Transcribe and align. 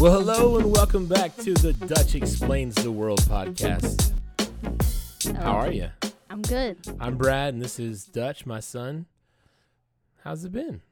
Well, 0.00 0.12
hello 0.20 0.58
and 0.58 0.70
welcome 0.72 1.06
back 1.06 1.34
to 1.38 1.54
the 1.54 1.72
Dutch 1.72 2.14
Explains 2.14 2.76
the 2.76 2.92
World 2.92 3.20
podcast. 3.22 4.12
How 5.36 5.56
are 5.56 5.72
you? 5.72 5.88
I'm 6.30 6.40
good. 6.42 6.76
I'm 7.00 7.16
Brad, 7.16 7.54
and 7.54 7.62
this 7.62 7.80
is 7.80 8.04
Dutch, 8.04 8.46
my 8.46 8.60
son. 8.60 9.06
How's 10.22 10.44
it 10.44 10.52
been? 10.52 10.82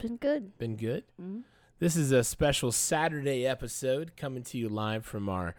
Been 0.00 0.16
good. 0.16 0.56
Been 0.56 0.76
good? 0.76 1.04
Mhm. 1.20 1.42
This 1.80 1.96
is 1.96 2.12
a 2.12 2.24
special 2.24 2.72
Saturday 2.72 3.46
episode 3.46 4.16
coming 4.16 4.42
to 4.44 4.56
you 4.56 4.70
live 4.70 5.04
from 5.04 5.28
our 5.28 5.54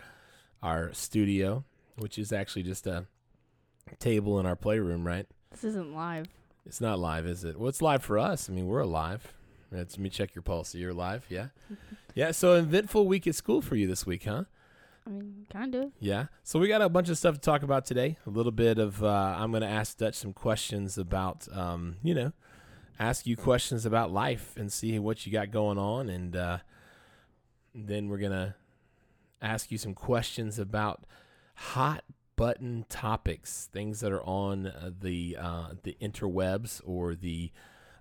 our 0.64 0.92
studio, 0.94 1.64
which 1.98 2.18
is 2.18 2.32
actually 2.34 2.64
just 2.64 2.88
a 2.88 3.06
table 4.00 4.40
in 4.40 4.48
our 4.48 4.56
playroom, 4.56 5.06
right? 5.06 5.28
This 5.52 5.64
isn't 5.64 5.94
live. 5.94 6.26
It's 6.66 6.82
not 6.82 6.98
live, 6.98 7.28
is 7.28 7.44
it? 7.44 7.60
Well, 7.60 7.70
it's 7.70 7.82
live 7.82 8.04
for 8.04 8.18
us. 8.18 8.50
I 8.50 8.54
mean, 8.54 8.66
we're 8.66 8.80
alive. 8.82 9.34
Let 9.72 9.98
me 9.98 10.10
check 10.10 10.34
your 10.36 10.42
pulse. 10.42 10.74
You're 10.76 10.94
live, 10.94 11.26
yeah? 11.30 11.48
yeah, 12.16 12.32
so 12.32 12.54
eventful 12.54 13.08
week 13.08 13.28
at 13.28 13.36
school 13.36 13.62
for 13.62 13.76
you 13.76 13.88
this 13.88 14.06
week, 14.06 14.26
huh? 14.26 14.46
I 15.06 15.10
mean, 15.10 15.46
kind 15.50 15.76
of. 15.76 15.92
Yeah. 16.00 16.28
So 16.44 16.60
we 16.60 16.68
got 16.68 16.82
a 16.82 16.90
bunch 16.90 17.10
of 17.10 17.18
stuff 17.18 17.36
to 17.36 17.42
talk 17.42 17.64
about 17.64 17.86
today. 17.86 18.18
A 18.26 18.30
little 18.30 18.52
bit 18.52 18.78
of 18.78 19.04
uh, 19.04 19.36
I'm 19.38 19.52
going 19.52 19.62
to 19.62 19.68
ask 19.68 19.98
Dutch 19.98 20.16
some 20.16 20.34
questions 20.34 20.98
about, 20.98 21.48
um, 21.54 21.98
you 22.04 22.14
know, 22.14 22.34
ask 23.00 23.28
you 23.28 23.36
questions 23.36 23.86
about 23.86 24.12
life 24.12 24.54
and 24.58 24.72
see 24.72 24.98
what 25.00 25.26
you 25.26 25.32
got 25.32 25.52
going 25.52 25.78
on, 25.78 26.10
and 26.10 26.36
uh, 26.36 26.58
then 27.74 28.10
we're 28.10 28.18
gonna 28.18 28.56
ask 29.42 29.72
you 29.72 29.78
some 29.78 29.94
questions 29.94 30.58
about 30.60 31.04
hot 31.56 32.04
button 32.36 32.86
topics, 32.90 33.70
things 33.72 34.00
that 34.00 34.12
are 34.12 34.24
on 34.24 34.68
uh, 34.68 34.92
the 35.00 35.38
uh, 35.40 35.70
the 35.84 35.98
interwebs 36.02 36.82
or 36.86 37.16
the 37.16 37.52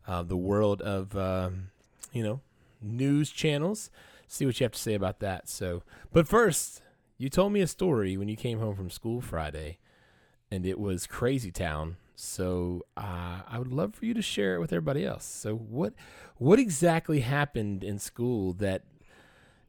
uh, 0.06 0.22
the 0.22 0.36
world 0.36 0.80
of 0.82 1.16
um, 1.16 1.68
you 2.12 2.22
know 2.22 2.40
news 2.80 3.30
channels. 3.30 3.90
See 4.28 4.44
what 4.44 4.58
you 4.58 4.64
have 4.64 4.72
to 4.72 4.78
say 4.78 4.94
about 4.94 5.20
that. 5.20 5.48
So, 5.48 5.82
but 6.12 6.26
first, 6.26 6.82
you 7.16 7.28
told 7.28 7.52
me 7.52 7.60
a 7.60 7.66
story 7.66 8.16
when 8.16 8.28
you 8.28 8.36
came 8.36 8.58
home 8.58 8.74
from 8.74 8.90
school 8.90 9.20
Friday, 9.20 9.78
and 10.50 10.66
it 10.66 10.78
was 10.78 11.06
crazy 11.06 11.50
town. 11.50 11.96
So 12.16 12.82
uh, 12.96 13.42
I 13.46 13.58
would 13.58 13.72
love 13.72 13.94
for 13.94 14.06
you 14.06 14.14
to 14.14 14.22
share 14.22 14.54
it 14.54 14.60
with 14.60 14.72
everybody 14.72 15.04
else. 15.04 15.24
So 15.24 15.54
what 15.54 15.92
what 16.38 16.58
exactly 16.58 17.20
happened 17.20 17.84
in 17.84 17.98
school 17.98 18.52
that, 18.54 18.82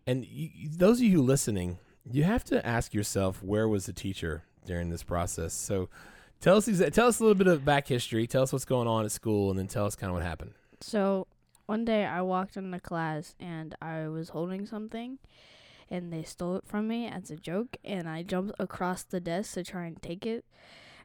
and 0.05 0.25
you, 0.25 0.49
those 0.69 0.99
of 0.99 1.05
you 1.05 1.21
listening, 1.21 1.77
you 2.09 2.23
have 2.23 2.43
to 2.45 2.65
ask 2.65 2.93
yourself 2.93 3.43
where 3.43 3.67
was 3.67 3.85
the 3.85 3.93
teacher 3.93 4.43
during 4.65 4.89
this 4.89 5.03
process. 5.03 5.53
So 5.53 5.89
tell 6.41 6.57
us 6.57 6.67
exa- 6.67 6.91
tell 6.91 7.07
us 7.07 7.19
a 7.19 7.23
little 7.23 7.35
bit 7.35 7.47
of 7.47 7.65
back 7.65 7.87
history. 7.87 8.27
Tell 8.27 8.43
us 8.43 8.53
what's 8.53 8.65
going 8.65 8.87
on 8.87 9.05
at 9.05 9.11
school, 9.11 9.49
and 9.49 9.59
then 9.59 9.67
tell 9.67 9.85
us 9.85 9.95
kind 9.95 10.09
of 10.09 10.15
what 10.15 10.23
happened. 10.23 10.51
So 10.81 11.27
one 11.65 11.85
day 11.85 12.05
I 12.05 12.21
walked 12.21 12.55
into 12.55 12.79
class 12.79 13.35
and 13.39 13.75
I 13.81 14.07
was 14.07 14.29
holding 14.29 14.65
something, 14.65 15.19
and 15.89 16.11
they 16.11 16.23
stole 16.23 16.55
it 16.55 16.63
from 16.65 16.87
me 16.87 17.07
as 17.07 17.29
a 17.31 17.35
joke, 17.35 17.77
and 17.83 18.07
I 18.07 18.23
jumped 18.23 18.55
across 18.59 19.03
the 19.03 19.19
desk 19.19 19.53
to 19.55 19.63
try 19.63 19.85
and 19.85 20.01
take 20.01 20.25
it, 20.25 20.45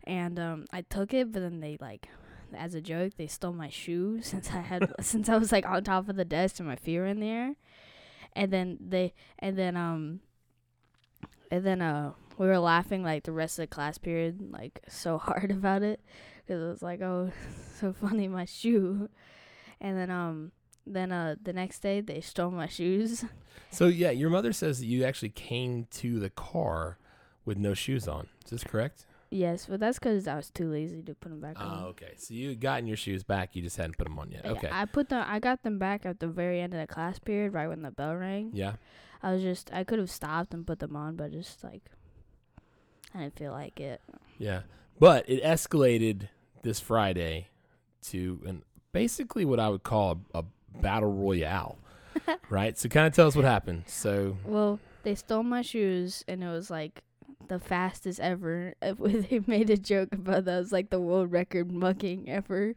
and 0.05 0.39
um, 0.39 0.67
I 0.73 0.83
took 0.83 1.13
it, 1.13 1.33
but 1.33 1.41
then 1.41 1.61
they 1.61 1.77
like. 1.81 2.09
As 2.55 2.75
a 2.75 2.83
joke, 2.83 3.15
they 3.17 3.27
stole 3.29 3.55
my 3.55 3.71
shoe 3.71 4.21
since 4.23 4.51
I 4.53 4.61
had 4.61 4.93
since 5.01 5.29
I 5.29 5.37
was 5.39 5.53
like 5.53 5.67
on 5.67 5.85
top 5.85 6.09
of 6.09 6.17
the 6.17 6.25
desk 6.25 6.59
and 6.59 6.69
my 6.69 6.77
feet 6.77 6.99
were 6.99 7.07
in 7.07 7.21
the 7.21 7.29
air, 7.29 7.55
and 8.35 8.53
then 8.53 8.79
they 8.79 9.15
and 9.39 9.57
then 9.57 9.75
um 9.77 10.21
and 11.51 11.65
then 11.65 11.81
uh 11.81 12.13
we 12.39 12.47
were 12.47 12.59
laughing 12.59 13.03
like 13.03 13.25
the 13.25 13.33
rest 13.33 13.59
of 13.59 13.65
the 13.65 13.67
class 13.67 13.99
period 13.99 14.41
like 14.53 14.81
so 14.89 15.19
hard 15.29 15.51
about 15.51 15.83
it 15.83 16.01
because 16.45 16.63
it 16.63 16.67
was 16.67 16.83
like 16.83 17.01
oh 17.03 17.31
so 17.81 17.93
funny 17.93 18.29
my 18.29 18.45
shoe 18.45 19.09
and 19.81 19.97
then 19.99 20.11
um 20.11 20.53
then 20.87 21.13
uh 21.13 21.35
the 21.42 21.53
next 21.53 21.81
day 21.81 22.01
they 22.01 22.21
stole 22.21 22.51
my 22.51 22.67
shoes 22.67 23.25
So 23.71 23.87
yeah, 23.87 24.11
your 24.11 24.29
mother 24.29 24.53
says 24.53 24.81
that 24.81 24.87
you 24.87 25.05
actually 25.05 25.31
came 25.31 25.87
to 25.92 26.19
the 26.19 26.29
car 26.29 26.98
with 27.47 27.57
no 27.57 27.73
shoes 27.73 28.07
on. 28.07 28.29
Is 28.45 28.51
this 28.51 28.65
correct? 28.65 29.07
yes 29.35 29.65
but 29.65 29.81
that's 29.81 29.98
because 29.98 30.29
i 30.29 30.35
was 30.37 30.51
too 30.51 30.69
lazy 30.71 31.01
to 31.03 31.15
put 31.15 31.31
them 31.31 31.41
back 31.41 31.59
on. 31.59 31.85
Oh, 31.85 31.87
okay. 31.89 32.13
So 32.19 32.35
you 32.35 32.51
had 32.51 32.61
gotten 32.61 32.87
your 32.87 32.98
shoes 32.98 33.23
back, 33.23 33.57
you 33.57 33.63
just 33.63 33.79
hadn't 33.79 33.97
put 33.97 34.05
them 34.05 34.19
on 34.19 34.31
yet. 34.31 34.42
Yeah, 34.45 34.51
Okay. 34.53 34.69
i 34.71 34.85
put 34.85 35.09
them 35.09 35.25
i 35.27 35.39
got 35.39 35.63
them 35.63 35.79
back 35.79 36.05
at 36.05 36.21
the 36.21 36.27
very 36.29 36.61
end 36.61 36.75
of 36.75 36.81
the 36.81 36.87
class 36.87 37.19
period 37.19 37.55
right 37.55 37.67
when 37.69 37.81
the 37.81 37.91
bell 37.91 38.15
rang 38.15 38.51
Yeah. 38.53 38.75
i 39.23 39.33
was 39.33 39.41
just 39.41 39.73
i 39.73 39.85
could 39.85 39.98
have 39.98 40.11
stopped 40.11 40.53
and 40.53 40.67
put 40.67 40.81
them 40.81 40.95
on 40.97 41.17
but 41.17 41.33
just 41.33 41.65
like 41.65 41.81
i 43.14 43.20
didn't 43.20 43.36
feel 43.36 43.52
like 43.52 43.78
it 43.80 44.00
Yeah. 44.39 44.62
But 44.98 45.28
it 45.28 45.42
escalated 45.42 46.28
this 46.62 46.78
Friday 46.80 47.48
to 48.11 48.40
an 48.46 48.62
basically 48.92 49.45
what 49.45 49.58
I 49.58 49.68
would 49.68 49.83
call 49.83 50.20
a, 50.34 50.39
a 50.40 50.45
battle 50.80 51.12
royale. 51.12 51.78
right? 52.50 52.78
So 52.78 52.89
kind 52.89 53.06
of 53.06 53.14
tell 53.14 53.27
us 53.27 53.34
what 53.34 53.45
happened. 53.45 53.84
So 53.86 54.36
Well, 54.45 54.78
they 55.02 55.14
stole 55.14 55.42
my 55.42 55.62
shoes, 55.62 56.24
and 56.28 56.45
it 56.45 56.48
was 56.48 56.70
like 56.70 57.02
the 57.48 57.58
fastest 57.58 58.20
ever. 58.20 58.74
They 58.83 59.40
made 59.46 59.70
a 59.70 59.77
joke 59.77 60.11
about 60.12 60.44
that. 60.44 60.55
It 60.55 60.58
was 60.58 60.73
like 60.73 60.90
the 60.90 61.00
world 61.00 61.33
record 61.33 61.73
mugging 61.73 62.29
ever. 62.29 62.74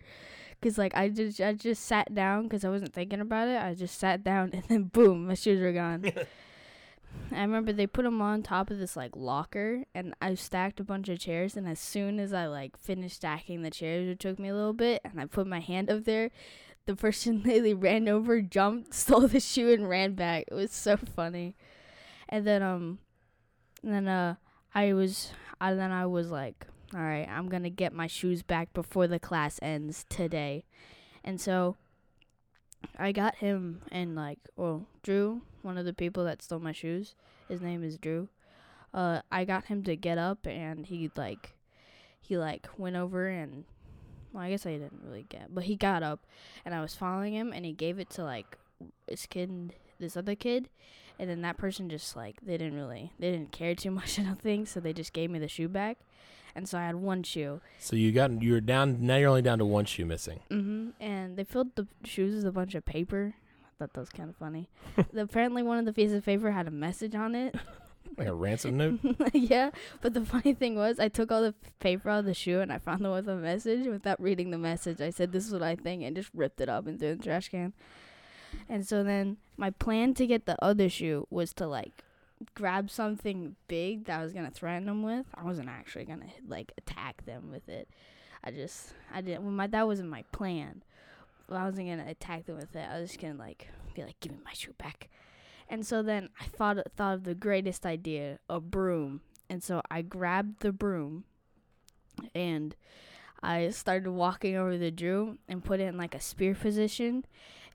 Cause 0.61 0.77
like 0.79 0.95
I 0.95 1.09
just 1.09 1.39
I 1.41 1.53
just 1.53 1.85
sat 1.85 2.15
down 2.15 2.43
because 2.43 2.65
I 2.65 2.69
wasn't 2.69 2.93
thinking 2.93 3.19
about 3.19 3.49
it. 3.49 3.61
I 3.61 3.75
just 3.75 3.99
sat 3.99 4.23
down 4.23 4.49
and 4.53 4.63
then 4.63 4.83
boom, 4.85 5.27
my 5.27 5.35
shoes 5.35 5.61
were 5.61 5.73
gone. 5.73 6.11
I 7.31 7.41
remember 7.41 7.73
they 7.73 7.87
put 7.87 8.03
them 8.03 8.21
on 8.21 8.43
top 8.43 8.69
of 8.69 8.79
this 8.79 8.95
like 8.95 9.15
locker, 9.15 9.83
and 9.93 10.13
I 10.21 10.35
stacked 10.35 10.79
a 10.79 10.83
bunch 10.83 11.09
of 11.09 11.19
chairs. 11.19 11.57
And 11.57 11.67
as 11.67 11.79
soon 11.79 12.19
as 12.19 12.33
I 12.33 12.45
like 12.47 12.77
finished 12.77 13.17
stacking 13.17 13.61
the 13.61 13.71
chairs, 13.71 14.07
it 14.07 14.19
took 14.19 14.39
me 14.39 14.49
a 14.49 14.55
little 14.55 14.73
bit, 14.73 15.01
and 15.03 15.19
I 15.19 15.25
put 15.25 15.47
my 15.47 15.59
hand 15.59 15.89
up 15.89 16.05
there. 16.05 16.31
The 16.85 16.95
person 16.95 17.41
literally 17.45 17.73
ran 17.73 18.07
over, 18.07 18.41
jumped, 18.41 18.93
stole 18.93 19.27
the 19.27 19.39
shoe, 19.39 19.73
and 19.73 19.89
ran 19.89 20.13
back. 20.13 20.45
It 20.47 20.53
was 20.53 20.71
so 20.71 20.97
funny. 20.97 21.55
And 22.29 22.45
then 22.45 22.63
um, 22.63 22.99
and 23.83 23.93
then 23.93 24.07
uh, 24.07 24.35
I 24.73 24.93
was, 24.93 25.31
I 25.61 25.73
then 25.73 25.91
I 25.91 26.05
was 26.05 26.31
like, 26.31 26.65
all 26.93 27.01
right, 27.01 27.27
I'm 27.29 27.49
gonna 27.49 27.69
get 27.69 27.93
my 27.93 28.07
shoes 28.07 28.41
back 28.43 28.73
before 28.73 29.07
the 29.07 29.19
class 29.19 29.59
ends 29.61 30.05
today. 30.09 30.65
And 31.23 31.39
so 31.39 31.77
I 32.97 33.11
got 33.11 33.35
him 33.35 33.81
and 33.91 34.15
like, 34.15 34.39
well, 34.55 34.87
Drew, 35.03 35.41
one 35.65 35.77
of 35.77 35.85
the 35.85 35.93
people 35.93 36.23
that 36.25 36.41
stole 36.41 36.59
my 36.59 36.71
shoes. 36.71 37.15
His 37.49 37.61
name 37.61 37.83
is 37.83 37.97
Drew. 37.97 38.29
Uh, 38.93 39.21
I 39.31 39.43
got 39.43 39.65
him 39.65 39.83
to 39.83 39.95
get 39.95 40.17
up 40.17 40.45
and 40.45 40.85
he 40.85 41.11
like, 41.17 41.55
he 42.21 42.37
like 42.37 42.67
went 42.77 42.95
over 42.95 43.27
and, 43.27 43.65
well, 44.31 44.43
I 44.43 44.51
guess 44.51 44.65
I 44.65 44.71
didn't 44.71 45.01
really 45.03 45.25
get, 45.27 45.53
but 45.53 45.65
he 45.65 45.75
got 45.75 46.03
up 46.03 46.25
and 46.63 46.73
I 46.73 46.81
was 46.81 46.95
following 46.95 47.33
him 47.33 47.51
and 47.51 47.65
he 47.65 47.73
gave 47.73 47.99
it 47.99 48.09
to 48.11 48.23
like 48.23 48.57
this 49.07 49.25
kid, 49.25 49.73
this 49.99 50.15
other 50.15 50.35
kid, 50.35 50.69
and 51.19 51.29
then 51.29 51.41
that 51.41 51.57
person 51.57 51.89
just 51.89 52.15
like 52.15 52.37
they 52.41 52.57
didn't 52.57 52.75
really, 52.75 53.11
they 53.19 53.31
didn't 53.31 53.51
care 53.51 53.75
too 53.75 53.91
much, 53.99 54.19
I 54.19 54.23
don't 54.23 54.41
think, 54.41 54.67
so 54.67 54.79
they 54.79 54.93
just 54.93 55.13
gave 55.13 55.29
me 55.29 55.39
the 55.39 55.47
shoe 55.47 55.67
back, 55.67 55.97
and 56.55 56.67
so 56.67 56.77
I 56.77 56.85
had 56.85 56.95
one 56.95 57.23
shoe. 57.23 57.61
so 57.79 57.95
you 57.95 58.11
got 58.11 58.41
you're 58.41 58.61
down 58.61 58.97
now 59.01 59.17
you're 59.17 59.29
only 59.29 59.41
down 59.41 59.59
to 59.59 59.65
one 59.65 59.85
shoe 59.85 60.05
missing. 60.05 60.39
Mm-hmm. 60.49 60.89
And 61.01 61.37
they 61.37 61.43
filled 61.43 61.75
the 61.75 61.87
shoes 62.03 62.35
with 62.35 62.45
a 62.45 62.51
bunch 62.51 62.75
of 62.75 62.85
paper. 62.85 63.35
Thought 63.77 63.93
that 63.93 63.99
was 63.99 64.09
kind 64.09 64.29
of 64.29 64.35
funny. 64.37 64.69
Apparently, 65.17 65.61
one 65.61 65.77
of 65.77 65.85
the 65.85 65.93
pieces 65.93 66.15
of 66.17 66.25
paper 66.25 66.51
had 66.51 66.67
a 66.67 66.71
message 66.71 67.15
on 67.15 67.35
it. 67.35 67.55
Like 68.17 68.27
a 68.27 68.33
ransom 68.33 68.77
note? 68.77 68.99
yeah, 69.33 69.71
but 70.01 70.13
the 70.13 70.23
funny 70.23 70.53
thing 70.53 70.75
was, 70.75 70.99
I 70.99 71.09
took 71.09 71.31
all 71.31 71.41
the 71.41 71.55
paper 71.79 72.09
out 72.09 72.19
of 72.19 72.25
the 72.25 72.33
shoe 72.33 72.61
and 72.61 72.71
I 72.71 72.77
found 72.77 73.03
the 73.03 73.09
one 73.09 73.17
with 73.17 73.27
a 73.27 73.35
message. 73.35 73.87
Without 73.87 74.21
reading 74.21 74.51
the 74.51 74.57
message, 74.57 75.01
I 75.01 75.09
said, 75.09 75.31
"This 75.31 75.45
is 75.45 75.51
what 75.51 75.63
I 75.63 75.75
think," 75.75 76.03
and 76.03 76.15
just 76.15 76.29
ripped 76.33 76.61
it 76.61 76.69
up 76.69 76.87
and 76.87 76.97
threw 76.97 77.09
it 77.09 77.11
in 77.13 77.17
the 77.17 77.23
trash 77.23 77.49
can. 77.49 77.73
And 78.69 78.87
so 78.87 79.03
then 79.03 79.37
my 79.57 79.71
plan 79.71 80.13
to 80.13 80.27
get 80.27 80.45
the 80.45 80.55
other 80.63 80.87
shoe 80.87 81.27
was 81.29 81.53
to 81.55 81.67
like 81.67 82.03
grab 82.53 82.89
something 82.89 83.55
big 83.67 84.05
that 84.05 84.19
I 84.19 84.23
was 84.23 84.33
gonna 84.33 84.51
threaten 84.51 84.85
them 84.85 85.03
with. 85.03 85.25
I 85.35 85.43
wasn't 85.43 85.69
actually 85.69 86.05
gonna 86.05 86.29
like 86.47 86.71
attack 86.77 87.25
them 87.25 87.51
with 87.51 87.67
it. 87.67 87.89
I 88.43 88.51
just 88.51 88.93
I 89.13 89.21
didn't. 89.21 89.43
Well, 89.43 89.51
my 89.51 89.67
that 89.67 89.87
wasn't 89.87 90.09
my 90.09 90.23
plan. 90.31 90.83
Well, 91.49 91.59
I 91.59 91.65
wasn't 91.65 91.89
gonna 91.89 92.09
attack 92.09 92.45
them 92.45 92.57
with 92.57 92.75
it. 92.75 92.87
I 92.89 92.99
was 92.99 93.09
just 93.09 93.21
gonna 93.21 93.35
like 93.35 93.67
be 93.93 94.03
like, 94.03 94.19
"Give 94.19 94.31
me 94.31 94.39
my 94.43 94.53
shoe 94.53 94.73
back." 94.77 95.09
And 95.69 95.85
so 95.85 96.01
then 96.03 96.29
I 96.39 96.45
thought 96.45 96.77
thought 96.95 97.15
of 97.15 97.23
the 97.23 97.35
greatest 97.35 97.85
idea, 97.85 98.39
a 98.49 98.59
broom. 98.59 99.21
And 99.49 99.63
so 99.63 99.81
I 99.91 100.01
grabbed 100.01 100.61
the 100.61 100.71
broom 100.71 101.25
and 102.33 102.75
I 103.43 103.69
started 103.69 104.09
walking 104.09 104.55
over 104.55 104.77
the 104.77 104.91
Drew 104.91 105.37
and 105.47 105.63
put 105.63 105.79
it 105.79 105.83
in 105.83 105.97
like 105.97 106.15
a 106.15 106.19
spear 106.19 106.55
position 106.55 107.25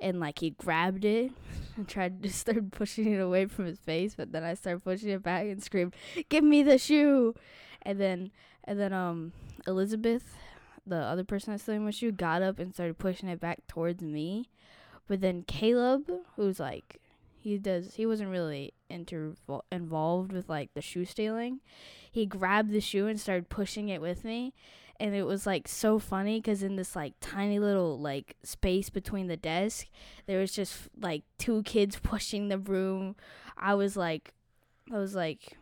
and 0.01 0.19
like 0.19 0.41
he 0.41 0.51
grabbed 0.51 1.05
it 1.05 1.33
and 1.77 1.87
tried 1.87 2.23
to 2.23 2.33
start 2.33 2.71
pushing 2.73 3.13
it 3.13 3.21
away 3.21 3.47
from 3.47 3.67
his 3.67 3.79
face, 3.79 4.15
but 4.17 4.33
then 4.33 4.43
I 4.43 4.55
started 4.55 4.83
pushing 4.83 5.11
it 5.11 5.23
back 5.23 5.47
and 5.47 5.63
screamed, 5.63 5.95
Give 6.29 6.45
me 6.45 6.63
the 6.63 6.79
shoe 6.79 7.35
and 7.83 8.01
then 8.01 8.31
and 8.65 8.79
then 8.79 8.93
um 8.93 9.33
Elizabeth, 9.67 10.37
the 10.91 10.97
other 10.97 11.25
person 11.25 11.53
that's 11.53 11.63
stealing 11.63 11.85
my 11.85 11.91
shoe, 11.91 12.13
got 12.13 12.43
up 12.43 12.59
and 12.59 12.75
started 12.75 12.99
pushing 12.99 13.29
it 13.29 13.41
back 13.41 13.67
towards 13.67 14.03
me. 14.03 14.51
But 15.09 15.21
then 15.21 15.43
Caleb, 15.43 16.11
who's 16.37 16.61
like 16.61 17.01
he 17.35 17.57
does 17.57 17.95
he 17.95 18.05
wasn't 18.05 18.31
really 18.31 18.75
inter- 18.91 19.35
involved 19.73 20.33
with 20.33 20.49
like 20.49 20.75
the 20.75 20.83
shoe 20.83 21.05
stealing. 21.05 21.61
He 22.11 22.27
grabbed 22.27 22.71
the 22.71 22.81
shoe 22.81 23.07
and 23.07 23.19
started 23.19 23.49
pushing 23.49 23.89
it 23.89 24.01
with 24.01 24.25
me 24.25 24.53
and 25.01 25.15
it 25.15 25.23
was 25.23 25.47
like 25.47 25.67
so 25.67 25.99
funny 25.99 26.39
because 26.39 26.63
in 26.63 26.77
this 26.77 26.95
like 26.95 27.15
tiny 27.21 27.59
little 27.59 27.99
like 27.99 28.37
space 28.45 28.91
between 28.91 29.29
the 29.29 29.37
desk, 29.37 29.87
there 30.27 30.39
was 30.39 30.53
just 30.53 30.91
like 31.01 31.25
two 31.39 31.63
kids 31.63 31.99
pushing 32.03 32.49
the 32.49 32.59
broom. 32.59 33.17
I 33.57 33.75
was 33.75 33.97
like, 33.97 34.35
I 34.93 34.99
was 34.99 35.15
like, 35.15 35.57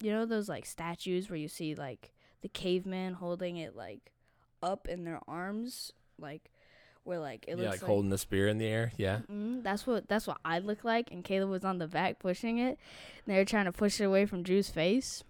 you 0.00 0.12
know 0.12 0.24
those 0.24 0.48
like 0.48 0.64
statues 0.64 1.28
where 1.28 1.38
you 1.38 1.48
see 1.48 1.74
like 1.74 2.12
the 2.42 2.48
caveman 2.48 3.14
holding 3.14 3.56
it 3.56 3.74
like 3.74 4.12
up 4.64 4.88
in 4.88 5.04
their 5.04 5.20
arms, 5.28 5.92
like 6.18 6.50
where 7.04 7.18
like 7.18 7.44
it 7.46 7.58
yeah, 7.58 7.64
looks 7.70 7.82
like, 7.82 7.88
holding 7.88 8.10
the 8.10 8.18
spear 8.18 8.48
in 8.48 8.58
the 8.58 8.66
air. 8.66 8.92
Yeah. 8.96 9.20
Mm, 9.30 9.62
that's 9.62 9.86
what 9.86 10.08
that's 10.08 10.26
what 10.26 10.38
I 10.44 10.58
look 10.58 10.84
like, 10.84 11.10
and 11.12 11.22
Caleb 11.22 11.50
was 11.50 11.64
on 11.64 11.78
the 11.78 11.86
back 11.86 12.18
pushing 12.18 12.58
it. 12.58 12.78
And 13.26 13.34
they 13.34 13.36
were 13.36 13.44
trying 13.44 13.66
to 13.66 13.72
push 13.72 14.00
it 14.00 14.04
away 14.04 14.26
from 14.26 14.42
Drew's 14.42 14.70
face. 14.70 15.22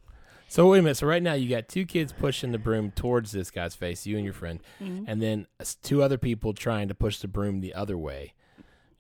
So 0.47 0.69
wait 0.71 0.79
a 0.79 0.83
minute. 0.83 0.97
So 0.99 1.07
right 1.07 1.23
now 1.23 1.33
you 1.33 1.49
got 1.49 1.69
two 1.69 1.85
kids 1.87 2.13
pushing 2.13 2.53
the 2.53 2.59
broom 2.59 2.91
towards 2.93 3.33
this 3.33 3.51
guy's 3.51 3.75
face, 3.75 4.07
you 4.07 4.17
and 4.17 4.25
your 4.25 4.35
friend, 4.35 4.61
Mhm. 4.81 5.05
and 5.09 5.21
then 5.21 5.47
two 5.83 6.03
other 6.03 6.19
people 6.19 6.53
trying 6.53 6.87
to 6.89 6.95
push 6.95 7.19
the 7.19 7.29
broom 7.29 7.61
the 7.61 7.75
other 7.75 7.97
way. 7.99 8.35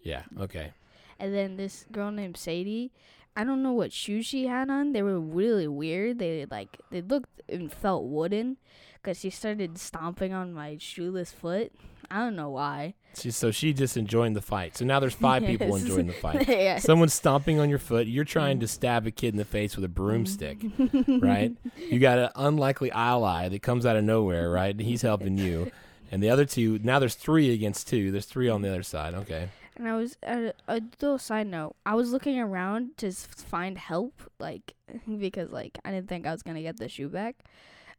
Yeah. 0.02 0.22
Okay. 0.40 0.72
And 1.18 1.32
then 1.34 1.56
this 1.56 1.86
girl 1.92 2.10
named 2.10 2.36
Sadie, 2.36 2.92
I 3.36 3.44
don't 3.44 3.62
know 3.62 3.72
what 3.72 3.92
shoes 3.92 4.26
she 4.26 4.46
had 4.46 4.70
on. 4.70 4.92
They 4.92 5.02
were 5.02 5.18
really 5.18 5.66
weird. 5.66 6.18
They 6.18 6.46
like 6.50 6.78
they 6.90 7.02
looked 7.02 7.42
and 7.48 7.72
felt 7.72 8.04
wooden, 8.04 8.58
cause 9.02 9.20
she 9.20 9.30
started 9.30 9.78
stomping 9.78 10.32
on 10.32 10.52
my 10.52 10.76
shoeless 10.78 11.32
foot. 11.32 11.72
I 12.10 12.18
don't 12.18 12.36
know 12.36 12.50
why. 12.50 12.94
She, 13.16 13.30
so 13.30 13.50
she 13.50 13.72
just 13.72 13.96
enjoying 13.96 14.34
the 14.34 14.42
fight. 14.42 14.76
So 14.76 14.84
now 14.84 15.00
there's 15.00 15.14
five 15.14 15.44
people 15.44 15.74
enjoying 15.76 16.06
the 16.06 16.12
fight. 16.12 16.46
yes. 16.48 16.82
Someone's 16.82 17.14
stomping 17.14 17.58
on 17.58 17.68
your 17.68 17.78
foot. 17.78 18.06
You're 18.06 18.24
trying 18.24 18.60
to 18.60 18.66
mm. 18.66 18.68
stab 18.68 19.06
a 19.06 19.10
kid 19.10 19.34
in 19.34 19.36
the 19.36 19.44
face 19.44 19.76
with 19.76 19.84
a 19.84 19.88
broomstick, 19.88 20.58
right? 21.08 21.52
You 21.76 21.98
got 21.98 22.18
an 22.18 22.30
unlikely 22.36 22.90
ally 22.92 23.48
that 23.48 23.62
comes 23.62 23.86
out 23.86 23.96
of 23.96 24.04
nowhere, 24.04 24.50
right? 24.50 24.78
He's 24.78 25.02
helping 25.02 25.38
you. 25.38 25.70
And 26.10 26.22
the 26.22 26.30
other 26.30 26.44
two, 26.44 26.78
now 26.82 26.98
there's 26.98 27.14
three 27.14 27.52
against 27.52 27.88
two. 27.88 28.10
There's 28.10 28.26
three 28.26 28.48
on 28.48 28.62
the 28.62 28.68
other 28.68 28.82
side. 28.82 29.14
Okay. 29.14 29.48
And 29.76 29.88
I 29.88 29.96
was 29.96 30.16
uh, 30.26 30.52
a 30.68 30.80
little 31.00 31.18
side 31.18 31.48
note. 31.48 31.74
I 31.84 31.94
was 31.94 32.12
looking 32.12 32.38
around 32.38 32.96
to 32.98 33.10
find 33.12 33.76
help, 33.76 34.22
like 34.38 34.74
because 35.18 35.50
like 35.50 35.78
I 35.84 35.90
didn't 35.90 36.08
think 36.08 36.26
I 36.26 36.32
was 36.32 36.42
gonna 36.42 36.62
get 36.62 36.78
the 36.78 36.88
shoe 36.88 37.08
back, 37.08 37.44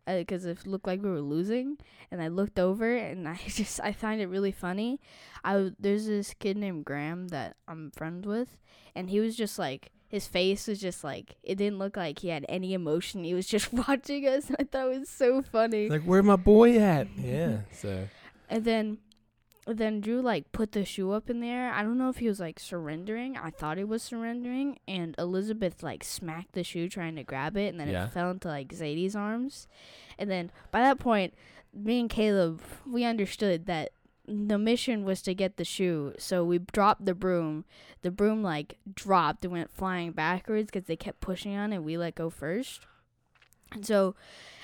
because 0.08 0.46
it 0.46 0.66
looked 0.66 0.88
like 0.88 1.02
we 1.02 1.10
were 1.10 1.22
losing. 1.22 1.78
And 2.12 2.22
I 2.22 2.30
looked 2.30 2.60
over, 2.60 2.96
and 2.96 3.28
I 3.28 3.40
just 3.48 3.80
I 3.82 3.92
find 3.92 4.22
it 4.22 4.28
really 4.28 4.52
funny. 4.52 5.00
I 5.44 5.72
there's 5.80 6.08
this 6.08 6.34
kid 6.34 6.58
named 6.58 6.86
Graham 6.86 7.28
that 7.30 7.58
I'm 7.68 7.92
friends 7.92 8.26
with, 8.26 8.58
and 8.96 9.10
he 9.10 9.20
was 9.20 9.36
just 9.36 9.60
like 9.60 9.92
his 10.08 10.28
face 10.28 10.68
was 10.68 10.80
just 10.80 11.04
like 11.04 11.36
it 11.44 11.56
didn't 11.56 11.80
look 11.80 11.98
like 11.98 12.20
he 12.20 12.30
had 12.30 12.46
any 12.48 12.74
emotion. 12.74 13.24
He 13.24 13.34
was 13.34 13.48
just 13.48 13.74
watching 13.88 14.28
us, 14.28 14.48
and 14.48 14.58
I 14.60 14.64
thought 14.64 14.94
it 14.94 15.00
was 15.00 15.10
so 15.10 15.42
funny. 15.42 15.90
Like, 15.90 16.04
where 16.04 16.24
my 16.24 16.38
boy 16.38 16.78
at? 16.78 17.08
Yeah. 17.18 17.60
So 17.74 18.08
And 18.50 18.64
then 18.64 19.00
then 19.68 20.00
Drew 20.00 20.22
like 20.22 20.52
put 20.52 20.74
the 20.74 20.86
shoe 20.86 21.12
up 21.12 21.30
in 21.30 21.40
the 21.40 21.48
air. 21.50 21.72
I 21.74 21.82
don't 21.82 21.98
know 21.98 22.10
if 22.10 22.18
he 22.18 22.28
was 22.28 22.40
like 22.40 22.60
surrendering. 22.60 23.36
I 23.38 23.50
thought 23.50 23.78
he 23.78 23.84
was 23.84 24.04
surrendering 24.04 24.78
and 24.88 25.16
Elizabeth 25.18 25.82
like 25.82 26.04
smacked 26.04 26.54
the 26.54 26.64
shoe 26.64 26.88
trying 26.88 27.16
to 27.16 27.24
grab 27.24 27.58
it 27.58 27.70
and 27.70 27.80
then 27.80 27.90
Yeah. 27.90 28.06
it 28.06 28.12
fell 28.12 28.30
into 28.32 28.48
like 28.48 28.70
Zadie's 28.74 29.16
arms. 29.16 29.68
And 30.20 30.30
then 30.30 30.52
by 30.72 30.82
that 30.82 31.00
point, 31.00 31.34
me 31.74 32.00
and 32.00 32.10
Caleb 32.10 32.62
we 32.86 33.04
understood 33.04 33.66
that 33.66 33.90
the 34.28 34.58
mission 34.58 35.04
was 35.04 35.22
to 35.24 35.34
get 35.36 35.58
the 35.58 35.66
shoe. 35.66 36.14
So 36.18 36.44
we 36.44 36.60
dropped 36.60 37.06
the 37.06 37.14
broom. 37.16 37.66
The 38.02 38.12
broom 38.12 38.44
like 38.44 38.78
dropped 38.94 39.44
and 39.46 39.52
went 39.52 39.72
flying 39.72 40.12
backwards 40.12 40.70
cuz 40.72 40.84
they 40.86 40.96
kept 40.96 41.22
pushing 41.22 41.56
on 41.56 41.74
it. 41.74 41.80
We 41.84 41.98
let 41.98 42.16
go 42.16 42.30
first. 42.30 42.86
And 43.76 43.86
so 43.86 44.16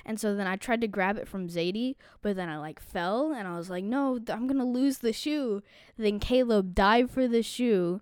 and 0.05 0.19
so 0.19 0.35
then 0.35 0.47
I 0.47 0.55
tried 0.55 0.81
to 0.81 0.87
grab 0.87 1.17
it 1.17 1.27
from 1.27 1.47
Zadie, 1.47 1.95
but 2.21 2.35
then 2.35 2.49
I 2.49 2.57
like 2.57 2.79
fell 2.79 3.33
and 3.33 3.47
I 3.47 3.57
was 3.57 3.69
like, 3.69 3.83
no, 3.83 4.19
I'm 4.29 4.47
gonna 4.47 4.65
lose 4.65 4.99
the 4.99 5.13
shoe. 5.13 5.61
Then 5.97 6.19
Caleb 6.19 6.73
dived 6.73 7.11
for 7.11 7.27
the 7.27 7.43
shoe, 7.43 8.01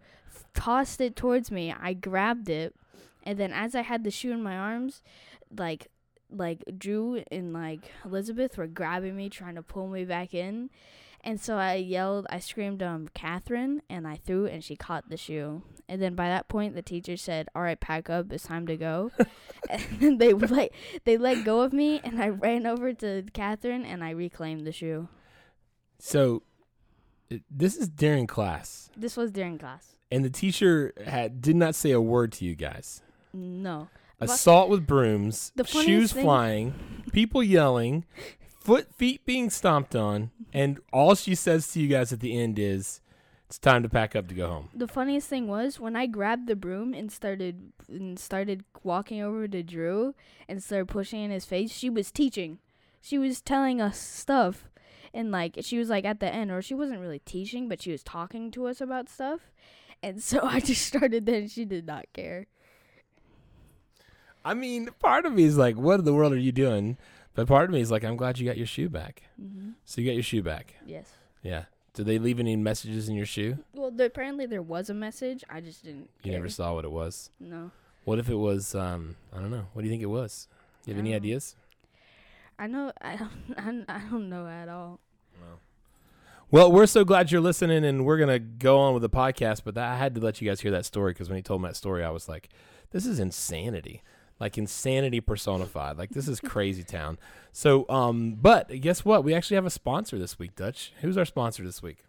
tossed 0.54 1.02
it 1.02 1.16
towards 1.16 1.52
me. 1.52 1.74
I 1.78 1.94
grabbed 1.94 2.50
it, 2.50 2.76
and 3.24 3.38
then 3.38 3.52
as 3.52 3.76
I 3.76 3.82
had 3.82 4.04
the 4.04 4.12
shoe 4.12 4.32
in 4.32 4.44
my 4.44 4.56
arms, 4.56 5.02
like 5.56 5.88
like 6.32 6.64
Drew 6.78 7.24
and 7.32 7.54
like 7.54 7.92
Elizabeth 8.06 8.58
were 8.58 8.68
grabbing 8.68 9.16
me, 9.16 9.30
trying 9.30 9.56
to 9.56 9.64
pull 9.64 9.88
me 9.88 10.06
back 10.06 10.34
in. 10.34 10.70
And 11.24 11.40
so 11.40 11.58
I 11.58 11.76
yelled, 11.76 12.28
I 12.30 12.40
screamed, 12.40 12.82
um, 12.82 13.10
Catherine, 13.14 13.82
and 13.90 14.08
I 14.08 14.16
threw 14.16 14.46
and 14.46 14.64
she 14.64 14.76
caught 14.76 15.10
the 15.10 15.18
shoe. 15.18 15.64
And 15.90 16.02
then 16.02 16.16
by 16.16 16.30
that 16.30 16.48
point, 16.48 16.76
the 16.76 16.82
teacher 16.82 17.18
said, 17.18 17.50
"All 17.56 17.62
right, 17.64 17.80
pack 17.80 18.10
up. 18.10 18.32
It's 18.32 18.46
time 18.46 18.68
to 18.68 18.78
go." 18.78 19.12
and 19.70 19.82
then 20.00 20.18
they 20.20 20.34
like 20.58 20.74
they 21.04 21.18
let 21.18 21.44
go 21.44 21.62
of 21.62 21.74
me, 21.74 22.00
and 22.04 22.22
I 22.22 22.30
ran 22.30 22.66
over 22.68 22.94
to 22.94 23.24
Catherine, 23.34 23.86
and 23.86 24.04
I 24.04 24.12
reclaimed 24.12 24.66
the 24.68 24.72
shoe. 24.72 25.10
So 25.98 26.44
this 27.50 27.76
is 27.76 27.90
during 27.90 28.28
class, 28.28 28.90
This 28.96 29.18
was 29.18 29.32
during 29.32 29.58
class. 29.58 29.96
and 30.12 30.24
the 30.24 30.30
teacher 30.30 30.94
had 31.06 31.42
did 31.42 31.56
not 31.56 31.76
say 31.76 31.92
a 31.92 32.02
word 32.02 32.32
to 32.34 32.46
you 32.46 32.56
guys. 32.56 33.02
No, 33.34 33.90
Assault 34.20 34.70
with 34.70 34.86
brooms, 34.88 35.52
shoes 35.66 36.14
thing- 36.14 36.24
flying, 36.24 36.74
people 37.12 37.42
yelling, 37.44 38.06
foot 38.60 38.94
feet 38.94 39.26
being 39.26 39.50
stomped 39.50 39.96
on, 39.96 40.32
and 40.54 40.80
all 40.94 41.16
she 41.16 41.36
says 41.36 41.68
to 41.70 41.80
you 41.80 41.88
guys 41.88 42.12
at 42.14 42.20
the 42.20 42.38
end 42.38 42.60
is, 42.60 43.02
"It's 43.48 43.58
time 43.58 43.84
to 43.84 43.90
pack 43.90 44.16
up 44.16 44.28
to 44.28 44.36
go 44.36 44.48
home." 44.48 44.70
the 44.74 44.88
funniest 44.88 45.28
thing 45.28 45.48
was 45.48 45.80
when 45.80 45.96
I 45.96 46.06
grabbed 46.06 46.48
the 46.48 46.56
broom 46.56 46.94
and 46.94 47.12
started 47.12 47.72
and 47.88 48.20
started 48.20 48.64
walking 48.84 49.22
over 49.22 49.48
to 49.48 49.64
Drew 49.64 50.14
and 50.48 50.62
started 50.62 50.88
pushing 50.88 51.22
in 51.22 51.32
his 51.32 51.46
face. 51.46 51.72
She 51.72 51.90
was 51.90 52.12
teaching. 52.12 52.60
She 53.02 53.18
was 53.18 53.42
telling 53.42 53.80
us 53.82 53.98
stuff, 53.98 54.70
and 55.14 55.32
like 55.32 55.58
she 55.62 55.78
was 55.78 55.90
like 55.90 56.06
at 56.06 56.20
the 56.20 56.34
end, 56.34 56.52
or 56.52 56.62
she 56.62 56.74
wasn't 56.74 57.00
really 57.00 57.20
teaching, 57.20 57.70
but 57.70 57.82
she 57.82 57.92
was 57.92 58.04
talking 58.04 58.52
to 58.52 58.68
us 58.68 58.82
about 58.82 59.10
stuff. 59.10 59.40
And 60.04 60.22
so 60.22 60.42
I 60.44 60.60
just 60.60 60.86
started 60.86 61.26
then. 61.26 61.48
She 61.48 61.66
did 61.66 61.88
not 61.88 62.06
care. 62.14 62.48
I 64.46 64.54
mean, 64.54 64.90
part 65.00 65.26
of 65.26 65.34
me 65.34 65.44
is 65.44 65.58
like, 65.58 65.76
"What 65.76 66.00
in 66.00 66.06
the 66.06 66.14
world 66.14 66.34
are 66.34 66.38
you 66.38 66.52
doing?" 66.52 66.98
But 67.36 67.48
part 67.48 67.66
of 67.66 67.72
me 67.72 67.80
is 67.82 67.92
like, 67.92 68.04
"I'm 68.04 68.18
glad 68.18 68.40
you 68.40 68.46
got 68.48 68.58
your 68.58 68.66
shoe 68.68 68.90
back." 68.90 69.24
hmm 69.40 69.72
So 69.86 70.02
you 70.02 70.08
got 70.08 70.14
your 70.16 70.24
shoe 70.24 70.44
back. 70.44 70.76
Yes. 70.86 71.12
Yeah. 71.44 71.66
Did 71.94 72.06
they 72.06 72.20
leave 72.20 72.40
any 72.40 72.56
messages 72.56 73.10
in 73.10 73.16
your 73.16 73.26
shoe? 73.26 73.58
Well, 73.74 73.92
there, 73.92 74.08
apparently 74.08 74.46
there 74.46 74.62
was 74.62 74.90
a 74.90 74.94
message. 74.94 75.44
I 75.50 75.60
just 75.62 75.84
didn't. 75.84 76.10
You 76.24 76.32
never 76.32 76.50
saw 76.50 76.74
what 76.76 76.86
it 76.86 76.92
was. 76.92 77.30
No. 77.40 77.72
What 78.06 78.20
if 78.20 78.30
it 78.30 78.36
was? 78.36 78.76
Um, 78.76 79.16
I 79.36 79.40
don't 79.40 79.52
know. 79.52 79.66
What 79.74 79.82
do 79.82 79.88
you 79.88 79.92
think 79.92 80.04
it 80.04 80.08
was? 80.08 80.48
You 80.86 80.94
have 80.94 81.00
any 81.00 81.14
Um, 81.14 81.18
ideas? 81.18 81.56
I 82.58 82.68
know. 82.68 82.92
I 83.02 83.16
don't. 83.16 83.86
I, 83.90 83.96
I 83.96 84.00
don't 84.10 84.30
know 84.30 84.48
at 84.48 84.70
all. 84.70 85.00
Well, 86.52 86.72
we're 86.72 86.88
so 86.88 87.06
glad 87.06 87.32
you're 87.32 87.42
listening, 87.42 87.86
and 87.86 88.06
we're 88.06 88.18
gonna 88.18 88.40
go 88.40 88.80
on 88.80 88.94
with 88.94 89.04
the 89.04 89.10
podcast. 89.10 89.62
But 89.64 89.76
that, 89.76 89.88
I 89.92 89.98
had 89.98 90.16
to 90.16 90.22
let 90.22 90.42
you 90.42 90.50
guys 90.50 90.62
hear 90.62 90.72
that 90.72 90.86
story 90.86 91.12
because 91.14 91.30
when 91.30 91.36
he 91.36 91.44
told 91.44 91.62
me 91.62 91.70
that 91.70 91.76
story, 91.76 92.04
I 92.04 92.10
was 92.10 92.28
like, 92.28 92.50
"This 92.92 93.06
is 93.06 93.20
insanity." 93.20 94.02
Like 94.40 94.58
insanity 94.58 95.20
personified. 95.20 95.98
Like 95.98 96.12
this 96.12 96.28
is 96.28 96.40
crazy 96.40 96.84
town. 96.84 97.18
So, 97.52 97.86
um, 97.90 98.38
but 98.42 98.70
guess 98.82 99.04
what? 99.04 99.24
We 99.24 99.34
actually 99.34 99.56
have 99.56 99.66
a 99.66 99.72
sponsor 99.72 100.18
this 100.18 100.40
week, 100.40 100.56
Dutch. 100.56 100.94
Who's 101.02 101.18
our 101.18 101.26
sponsor 101.26 101.64
this 101.64 101.82
week? 101.82 102.06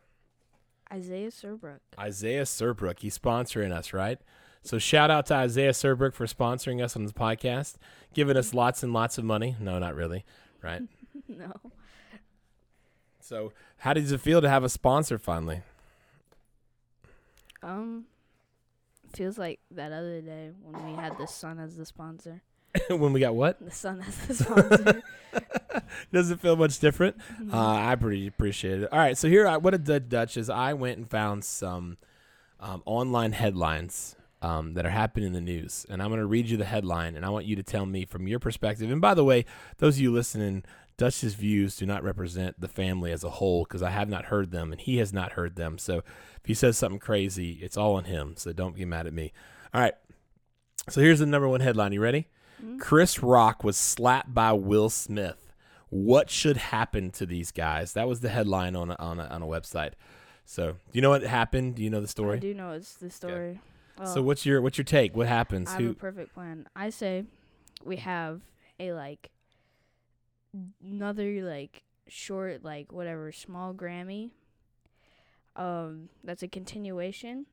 Isaiah 0.92 1.30
Serbrook. 1.30 1.78
Isaiah 1.98 2.42
Serbrook. 2.42 3.00
He's 3.00 3.18
sponsoring 3.18 3.72
us, 3.72 3.92
right? 3.92 4.18
So 4.62 4.78
shout 4.78 5.10
out 5.10 5.26
to 5.26 5.34
Isaiah 5.34 5.70
Serbrook 5.70 6.14
for 6.14 6.26
sponsoring 6.26 6.82
us 6.82 6.94
on 6.94 7.06
the 7.06 7.12
podcast, 7.12 7.76
giving 8.12 8.36
us 8.36 8.52
lots 8.52 8.82
and 8.82 8.92
lots 8.92 9.16
of 9.16 9.24
money. 9.24 9.56
No, 9.58 9.78
not 9.78 9.94
really, 9.94 10.24
right? 10.62 10.82
no. 11.28 11.52
So 13.20 13.52
how 13.78 13.94
does 13.94 14.12
it 14.12 14.20
feel 14.20 14.40
to 14.40 14.48
have 14.48 14.64
a 14.64 14.68
sponsor 14.68 15.18
finally? 15.18 15.62
Um, 17.62 18.06
feels 19.12 19.38
like 19.38 19.60
that 19.70 19.92
other 19.92 20.20
day 20.20 20.50
when 20.62 20.84
we 20.86 21.00
had 21.00 21.16
the 21.18 21.26
sun 21.26 21.58
as 21.58 21.76
the 21.76 21.86
sponsor. 21.86 22.42
when 22.88 23.12
we 23.12 23.20
got 23.20 23.34
what? 23.34 23.58
The 23.64 23.70
sun 23.70 24.04
as 24.06 24.16
the 24.26 24.34
sponsor. 24.44 25.02
Does 26.12 26.30
it 26.30 26.40
feel 26.40 26.56
much 26.56 26.78
different? 26.78 27.16
Uh, 27.52 27.58
I 27.58 27.96
pretty 27.96 28.26
appreciate 28.26 28.82
it. 28.82 28.92
All 28.92 28.98
right, 28.98 29.16
so 29.16 29.28
here, 29.28 29.46
I, 29.46 29.56
what 29.56 29.74
I 29.74 29.78
did, 29.78 30.08
Dutch, 30.08 30.36
is 30.36 30.48
I 30.48 30.74
went 30.74 30.98
and 30.98 31.08
found 31.08 31.44
some 31.44 31.98
um, 32.60 32.82
online 32.84 33.32
headlines 33.32 34.16
um, 34.42 34.74
that 34.74 34.86
are 34.86 34.90
happening 34.90 35.28
in 35.28 35.32
the 35.32 35.40
news, 35.40 35.86
and 35.88 36.02
I'm 36.02 36.08
going 36.08 36.20
to 36.20 36.26
read 36.26 36.48
you 36.48 36.56
the 36.56 36.64
headline, 36.64 37.16
and 37.16 37.24
I 37.24 37.30
want 37.30 37.46
you 37.46 37.56
to 37.56 37.62
tell 37.62 37.86
me 37.86 38.04
from 38.04 38.26
your 38.26 38.38
perspective. 38.38 38.90
And 38.90 39.00
by 39.00 39.14
the 39.14 39.24
way, 39.24 39.44
those 39.78 39.96
of 39.96 40.02
you 40.02 40.12
listening, 40.12 40.64
Dutch's 41.00 41.32
views 41.32 41.76
do 41.76 41.86
not 41.86 42.02
represent 42.04 42.60
the 42.60 42.68
family 42.68 43.10
as 43.10 43.24
a 43.24 43.30
whole 43.30 43.64
because 43.64 43.82
I 43.82 43.88
have 43.88 44.10
not 44.10 44.26
heard 44.26 44.50
them, 44.50 44.70
and 44.70 44.78
he 44.78 44.98
has 44.98 45.14
not 45.14 45.32
heard 45.32 45.56
them. 45.56 45.78
So 45.78 45.98
if 46.36 46.44
he 46.44 46.52
says 46.52 46.76
something 46.76 46.98
crazy, 47.00 47.52
it's 47.62 47.78
all 47.78 47.94
on 47.94 48.04
him. 48.04 48.34
So 48.36 48.52
don't 48.52 48.76
be 48.76 48.84
mad 48.84 49.06
at 49.06 49.14
me. 49.14 49.32
All 49.72 49.80
right. 49.80 49.94
So 50.90 51.00
here's 51.00 51.20
the 51.20 51.24
number 51.26 51.48
one 51.48 51.60
headline. 51.60 51.92
You 51.92 52.02
ready? 52.02 52.26
Mhm. 52.62 52.78
Chris 52.80 53.22
Rock 53.22 53.64
was 53.64 53.78
slapped 53.78 54.34
by 54.34 54.52
Will 54.52 54.90
Smith. 54.90 55.54
What 55.88 56.28
should 56.28 56.58
happen 56.58 57.10
to 57.12 57.24
these 57.24 57.50
guys? 57.50 57.94
That 57.94 58.06
was 58.06 58.20
the 58.20 58.28
headline 58.28 58.76
on 58.76 58.90
a, 58.90 58.96
on 58.96 59.18
a, 59.18 59.24
on 59.24 59.40
a 59.42 59.46
website. 59.46 59.92
So, 60.44 60.72
do 60.72 60.76
you 60.92 61.00
know 61.00 61.08
what 61.10 61.22
happened? 61.22 61.76
Do 61.76 61.82
you 61.82 61.88
know 61.88 62.02
the 62.02 62.08
story? 62.08 62.36
I 62.36 62.40
do 62.40 62.52
know 62.52 62.72
it's 62.72 62.92
the 62.92 63.08
story. 63.10 63.60
So, 64.04 64.16
Well, 64.16 64.24
what's 64.24 64.44
your 64.44 64.60
what's 64.60 64.76
your 64.76 64.84
take? 64.84 65.16
What 65.16 65.28
happens? 65.28 65.70
I 65.70 65.80
have 65.80 65.90
a 65.92 65.94
perfect 65.94 66.34
plan. 66.34 66.68
I 66.76 66.90
say 66.90 67.24
we 67.84 67.96
have 67.96 68.42
a 68.78 68.92
like 68.92 69.30
another 70.82 71.42
like 71.42 71.82
short 72.08 72.64
like 72.64 72.92
whatever 72.92 73.32
small 73.32 73.74
Grammy. 73.74 74.30
Um, 75.56 76.08
that's 76.22 76.42
a 76.42 76.48
continuation, 76.48 77.46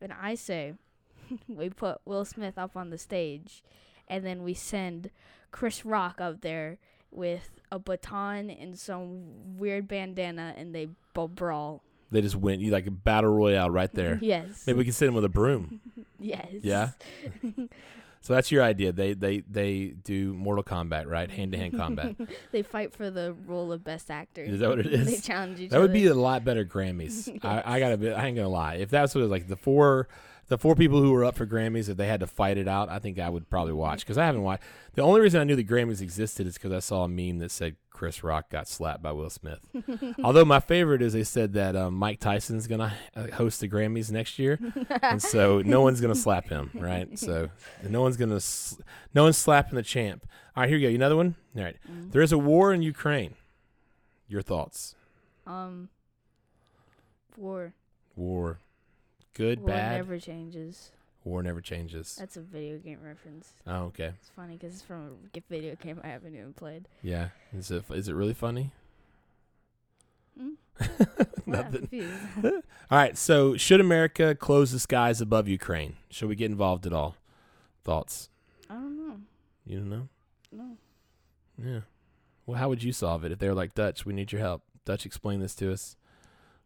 and 0.00 0.12
I 0.12 0.34
say 0.34 0.74
we 1.48 1.70
put 1.70 1.98
Will 2.04 2.24
Smith 2.24 2.58
up 2.58 2.76
on 2.76 2.90
the 2.90 2.98
stage, 2.98 3.62
and 4.08 4.24
then 4.24 4.42
we 4.42 4.54
send 4.54 5.10
Chris 5.50 5.84
Rock 5.84 6.20
up 6.20 6.40
there 6.40 6.78
with 7.10 7.60
a 7.70 7.78
baton 7.78 8.50
and 8.50 8.78
some 8.78 9.56
weird 9.56 9.86
bandana, 9.88 10.54
and 10.56 10.74
they 10.74 10.86
b- 10.86 11.26
brawl. 11.30 11.82
They 12.10 12.20
just 12.22 12.36
went 12.36 12.60
you 12.60 12.70
like 12.70 12.86
a 12.86 12.90
battle 12.90 13.30
royale 13.30 13.70
right 13.70 13.92
there. 13.92 14.18
Yes. 14.22 14.64
Maybe 14.66 14.78
we 14.78 14.84
can 14.84 14.92
send 14.92 15.10
him 15.10 15.14
with 15.14 15.24
a 15.24 15.28
broom. 15.30 15.80
Yes. 16.20 16.48
Yeah? 16.62 16.90
So 18.28 18.34
that's 18.34 18.52
your 18.52 18.62
idea. 18.62 18.92
They 18.92 19.14
they 19.14 19.40
they 19.48 19.94
do 20.04 20.34
Mortal 20.34 20.62
Kombat, 20.62 21.06
right? 21.06 21.30
Hand 21.30 21.52
to 21.52 21.58
hand 21.58 21.78
combat. 21.78 22.14
they 22.52 22.60
fight 22.60 22.92
for 22.92 23.10
the 23.10 23.34
role 23.46 23.72
of 23.72 23.82
best 23.82 24.10
actor. 24.10 24.42
Is 24.42 24.60
that 24.60 24.68
what 24.68 24.80
it 24.80 24.86
is? 24.88 25.06
They 25.06 25.16
challenge 25.16 25.58
each 25.60 25.70
That 25.70 25.80
would 25.80 25.94
be 25.94 26.08
a 26.08 26.14
lot 26.14 26.44
better 26.44 26.62
Grammys. 26.66 27.38
I, 27.42 27.76
I 27.76 27.80
gotta 27.80 27.96
be. 27.96 28.12
I 28.12 28.26
ain't 28.26 28.36
gonna 28.36 28.50
lie. 28.50 28.74
If 28.74 28.90
that's 28.90 29.14
what 29.14 29.22
it 29.22 29.24
was 29.24 29.30
like, 29.30 29.48
the 29.48 29.56
four, 29.56 30.08
the 30.48 30.58
four 30.58 30.74
people 30.74 31.00
who 31.02 31.12
were 31.12 31.24
up 31.24 31.36
for 31.36 31.46
Grammys, 31.46 31.88
if 31.88 31.96
they 31.96 32.06
had 32.08 32.20
to 32.20 32.26
fight 32.26 32.58
it 32.58 32.66
out, 32.68 32.88
I 32.88 32.98
think 32.98 33.18
I 33.18 33.28
would 33.28 33.48
probably 33.50 33.72
watch 33.74 34.00
because 34.00 34.18
I 34.18 34.26
haven't 34.26 34.42
watched. 34.42 34.62
The 34.94 35.02
only 35.02 35.20
reason 35.20 35.40
I 35.40 35.44
knew 35.44 35.54
the 35.56 35.64
Grammys 35.64 36.00
existed 36.00 36.46
is 36.46 36.54
because 36.54 36.72
I 36.72 36.78
saw 36.80 37.04
a 37.04 37.08
meme 37.08 37.38
that 37.38 37.50
said 37.50 37.76
Chris 37.90 38.22
Rock 38.24 38.50
got 38.50 38.66
slapped 38.68 39.02
by 39.02 39.12
Will 39.12 39.28
Smith. 39.30 39.60
Although 40.24 40.44
my 40.44 40.60
favorite 40.60 41.02
is 41.02 41.12
they 41.12 41.24
said 41.24 41.52
that 41.54 41.76
um, 41.76 41.94
Mike 41.94 42.20
Tyson's 42.20 42.66
gonna 42.66 42.94
uh, 43.16 43.26
host 43.34 43.60
the 43.60 43.68
Grammys 43.68 44.10
next 44.10 44.38
year, 44.38 44.58
and 45.02 45.22
so 45.22 45.60
no 45.62 45.82
one's 45.82 46.00
gonna 46.00 46.14
slap 46.14 46.48
him, 46.48 46.70
right? 46.74 47.18
So 47.18 47.48
no 47.88 48.00
one's 48.02 48.16
gonna, 48.16 48.36
s- 48.36 48.78
no 49.14 49.24
one's 49.24 49.36
slapping 49.38 49.74
the 49.74 49.82
champ. 49.82 50.26
All 50.56 50.62
right, 50.62 50.68
here 50.68 50.78
you 50.78 50.88
go. 50.88 50.94
Another 50.94 51.16
one. 51.16 51.34
All 51.56 51.62
right, 51.64 51.76
Mm. 51.90 52.12
there 52.12 52.22
is 52.22 52.32
a 52.32 52.38
war 52.38 52.72
in 52.72 52.82
Ukraine. 52.82 53.34
Your 54.28 54.42
thoughts? 54.42 54.94
Um. 55.46 55.88
War. 57.36 57.72
War. 58.16 58.58
Good, 59.38 59.60
War 59.60 59.68
bad. 59.68 59.96
never 59.98 60.18
changes. 60.18 60.90
War 61.24 61.42
never 61.42 61.60
changes. 61.60 62.16
That's 62.18 62.36
a 62.36 62.40
video 62.40 62.76
game 62.78 62.98
reference. 63.02 63.52
Oh, 63.66 63.84
okay. 63.84 64.12
It's 64.20 64.30
funny 64.34 64.56
because 64.56 64.74
it's 64.74 64.82
from 64.82 65.16
a 65.34 65.40
video 65.48 65.76
game 65.76 66.00
I 66.02 66.08
haven't 66.08 66.34
even 66.34 66.52
played. 66.54 66.86
Yeah. 67.02 67.28
Is 67.56 67.70
it 67.70 67.84
is 67.90 68.08
it 68.08 68.14
really 68.14 68.34
funny? 68.34 68.72
Mm? 70.40 70.54
Nothing. 71.46 72.08
All 72.44 72.98
right. 72.98 73.18
So, 73.18 73.56
should 73.56 73.80
America 73.80 74.36
close 74.36 74.70
the 74.70 74.78
skies 74.78 75.20
above 75.20 75.48
Ukraine? 75.48 75.96
Should 76.10 76.28
we 76.28 76.36
get 76.36 76.48
involved 76.50 76.86
at 76.86 76.92
all? 76.92 77.16
Thoughts? 77.84 78.28
I 78.70 78.74
don't 78.74 78.96
know. 78.96 79.16
You 79.66 79.78
don't 79.80 79.90
know? 79.90 80.08
No. 80.52 80.76
Yeah. 81.60 81.80
Well, 82.46 82.58
how 82.58 82.68
would 82.68 82.84
you 82.84 82.92
solve 82.92 83.24
it 83.24 83.32
if 83.32 83.40
they 83.40 83.48
were 83.48 83.54
like 83.54 83.74
Dutch? 83.74 84.06
We 84.06 84.12
need 84.12 84.30
your 84.30 84.40
help. 84.40 84.62
Dutch, 84.84 85.04
explain 85.04 85.40
this 85.40 85.56
to 85.56 85.72
us. 85.72 85.96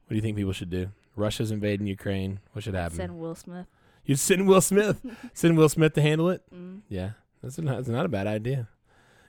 What 0.05 0.11
do 0.11 0.17
you 0.17 0.21
think 0.23 0.37
people 0.37 0.53
should 0.53 0.69
do? 0.71 0.91
Russia's 1.17 1.51
invading 1.51 1.87
Ukraine. 1.87 2.41
What 2.53 2.65
should 2.65 2.75
happen? 2.75 2.97
Send 2.97 3.19
Will 3.19 3.35
Smith. 3.35 3.67
You 4.05 4.17
send 4.17 4.49
Will 4.49 4.61
Smith. 4.61 5.01
send 5.35 5.57
Will 5.57 5.69
Smith 5.69 5.95
to 5.95 6.03
handle 6.03 6.29
it. 6.31 6.43
Mm. 6.55 6.81
Yeah, 6.89 7.11
that's 7.43 7.59
not, 7.59 7.77
that's 7.77 7.89
not 7.89 8.07
a 8.07 8.09
bad 8.09 8.27
idea. 8.27 8.69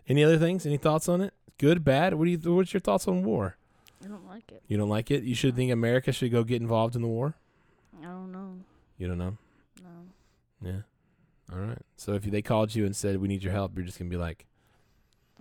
Any 0.07 0.23
other 0.23 0.37
things? 0.37 0.65
Any 0.65 0.77
thoughts 0.77 1.07
on 1.07 1.21
it? 1.21 1.33
Good, 1.57 1.83
bad? 1.83 2.15
What 2.15 2.25
do 2.25 2.31
you? 2.31 2.55
What's 2.55 2.73
your 2.73 2.81
thoughts 2.81 3.07
on 3.07 3.23
war? 3.23 3.57
I 4.03 4.07
don't 4.07 4.27
like 4.27 4.51
it. 4.51 4.63
You 4.67 4.77
don't 4.77 4.89
like 4.89 5.11
it? 5.11 5.23
You 5.23 5.35
should 5.35 5.55
think 5.55 5.71
America 5.71 6.11
should 6.11 6.31
go 6.31 6.43
get 6.43 6.61
involved 6.61 6.95
in 6.95 7.01
the 7.01 7.07
war. 7.07 7.35
I 8.01 8.05
don't 8.05 8.31
know. 8.31 8.55
You 8.97 9.07
don't 9.07 9.17
know? 9.17 9.37
No. 9.81 10.69
Yeah. 10.69 10.81
All 11.53 11.59
right. 11.59 11.77
So 11.95 12.13
if 12.13 12.23
they 12.23 12.41
called 12.41 12.75
you 12.75 12.85
and 12.85 12.95
said 12.95 13.21
we 13.21 13.27
need 13.27 13.43
your 13.43 13.53
help, 13.53 13.73
you're 13.75 13.85
just 13.85 13.97
gonna 13.99 14.09
be 14.09 14.17
like, 14.17 14.45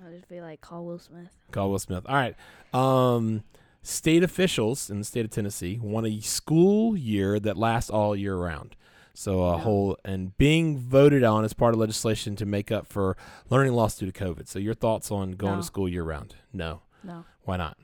I'll 0.05 0.13
just 0.13 0.29
be 0.29 0.41
like, 0.41 0.61
call 0.61 0.85
Will 0.85 0.99
Smith. 0.99 1.31
call 1.51 1.71
Will 1.71 1.79
Smith. 1.79 2.05
All 2.07 2.15
right. 2.15 2.37
Um, 2.73 3.43
state 3.83 4.23
officials 4.23 4.89
in 4.91 4.99
the 4.99 5.05
state 5.05 5.25
of 5.25 5.31
Tennessee 5.31 5.79
want 5.83 6.07
a 6.07 6.21
school 6.21 6.97
year 6.97 7.41
that 7.41 7.57
lasts 7.57 7.91
all 7.91 8.15
year 8.17 8.37
round. 8.37 8.77
So 9.15 9.45
a 9.45 9.53
No. 9.53 9.59
whole 9.59 9.99
and 10.05 10.37
being 10.39 10.79
voted 10.79 11.23
on 11.23 11.45
as 11.45 11.53
part 11.53 11.75
of 11.75 11.81
legislation 11.81 12.35
to 12.37 12.47
make 12.47 12.73
up 12.73 12.87
for 12.87 13.17
learning 13.51 13.75
loss 13.75 13.99
due 13.99 14.11
to 14.11 14.13
COVID. 14.13 14.49
So 14.49 14.59
your 14.59 14.73
thoughts 14.75 15.11
on 15.11 15.33
going 15.33 15.55
No. 15.55 15.61
to 15.61 15.67
school 15.67 15.89
year 15.89 16.03
round? 16.05 16.37
No. 16.53 16.81
No. 17.05 17.25
Why 17.45 17.57
not? 17.59 17.77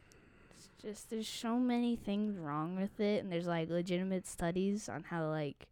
It's 0.56 0.68
just 0.80 1.10
there's 1.10 1.28
so 1.28 1.58
many 1.58 1.96
things 1.96 2.38
wrong 2.38 2.76
with 2.76 2.98
it, 3.00 3.22
and 3.22 3.30
there's 3.30 3.46
like 3.46 3.68
legitimate 3.68 4.26
studies 4.26 4.88
on 4.88 5.02
how 5.04 5.28
like, 5.28 5.66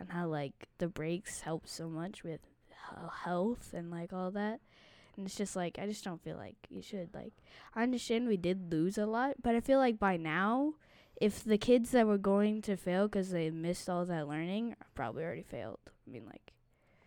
on 0.00 0.08
how 0.08 0.26
like 0.26 0.68
the 0.78 0.88
breaks 0.88 1.42
help 1.42 1.68
so 1.68 1.88
much 1.88 2.24
with 2.24 2.40
health 3.24 3.72
and 3.72 3.90
like 3.90 4.12
all 4.12 4.30
that. 4.32 4.60
And 5.16 5.26
it's 5.26 5.36
just 5.36 5.54
like 5.56 5.78
I 5.78 5.86
just 5.86 6.04
don't 6.04 6.22
feel 6.22 6.36
like 6.36 6.56
you 6.70 6.82
should 6.82 7.10
like. 7.14 7.32
I 7.74 7.82
understand 7.82 8.28
we 8.28 8.36
did 8.36 8.72
lose 8.72 8.96
a 8.98 9.06
lot, 9.06 9.34
but 9.42 9.54
I 9.54 9.60
feel 9.60 9.78
like 9.78 9.98
by 9.98 10.16
now, 10.16 10.74
if 11.20 11.44
the 11.44 11.58
kids 11.58 11.90
that 11.90 12.06
were 12.06 12.18
going 12.18 12.62
to 12.62 12.76
fail 12.76 13.08
because 13.08 13.30
they 13.30 13.50
missed 13.50 13.88
all 13.88 14.04
that 14.06 14.26
learning, 14.28 14.74
probably 14.94 15.24
already 15.24 15.42
failed. 15.42 15.78
I 16.06 16.10
mean, 16.10 16.24
like 16.26 16.52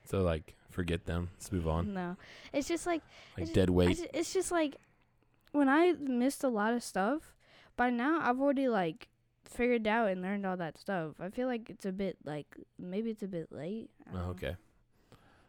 So 0.05 0.21
like 0.21 0.55
forget 0.69 1.05
them. 1.05 1.29
Let's 1.35 1.51
move 1.51 1.67
on. 1.67 1.93
no, 1.93 2.15
it's 2.53 2.67
just 2.67 2.85
like 2.85 3.01
Like 3.37 3.53
dead 3.53 3.69
I 3.69 3.71
weight. 3.73 3.97
ju- 3.97 4.07
it's 4.13 4.33
just 4.33 4.51
like 4.51 4.75
when 5.51 5.67
I 5.69 5.93
missed 5.99 6.43
a 6.43 6.49
lot 6.49 6.73
of 6.73 6.83
stuff. 6.83 7.33
By 7.77 7.89
now, 7.89 8.19
I've 8.21 8.39
already 8.39 8.69
like 8.69 9.09
figured 9.43 9.85
out 9.87 10.09
and 10.09 10.21
learned 10.21 10.45
all 10.45 10.55
that 10.57 10.77
stuff. 10.77 11.15
I 11.19 11.29
feel 11.29 11.47
like 11.47 11.69
it's 11.69 11.85
a 11.85 11.91
bit 11.91 12.17
like 12.23 12.55
maybe 12.79 13.09
it's 13.09 13.23
a 13.23 13.27
bit 13.27 13.51
late. 13.51 13.89
Oh, 14.13 14.17
know. 14.17 14.23
okay. 14.29 14.55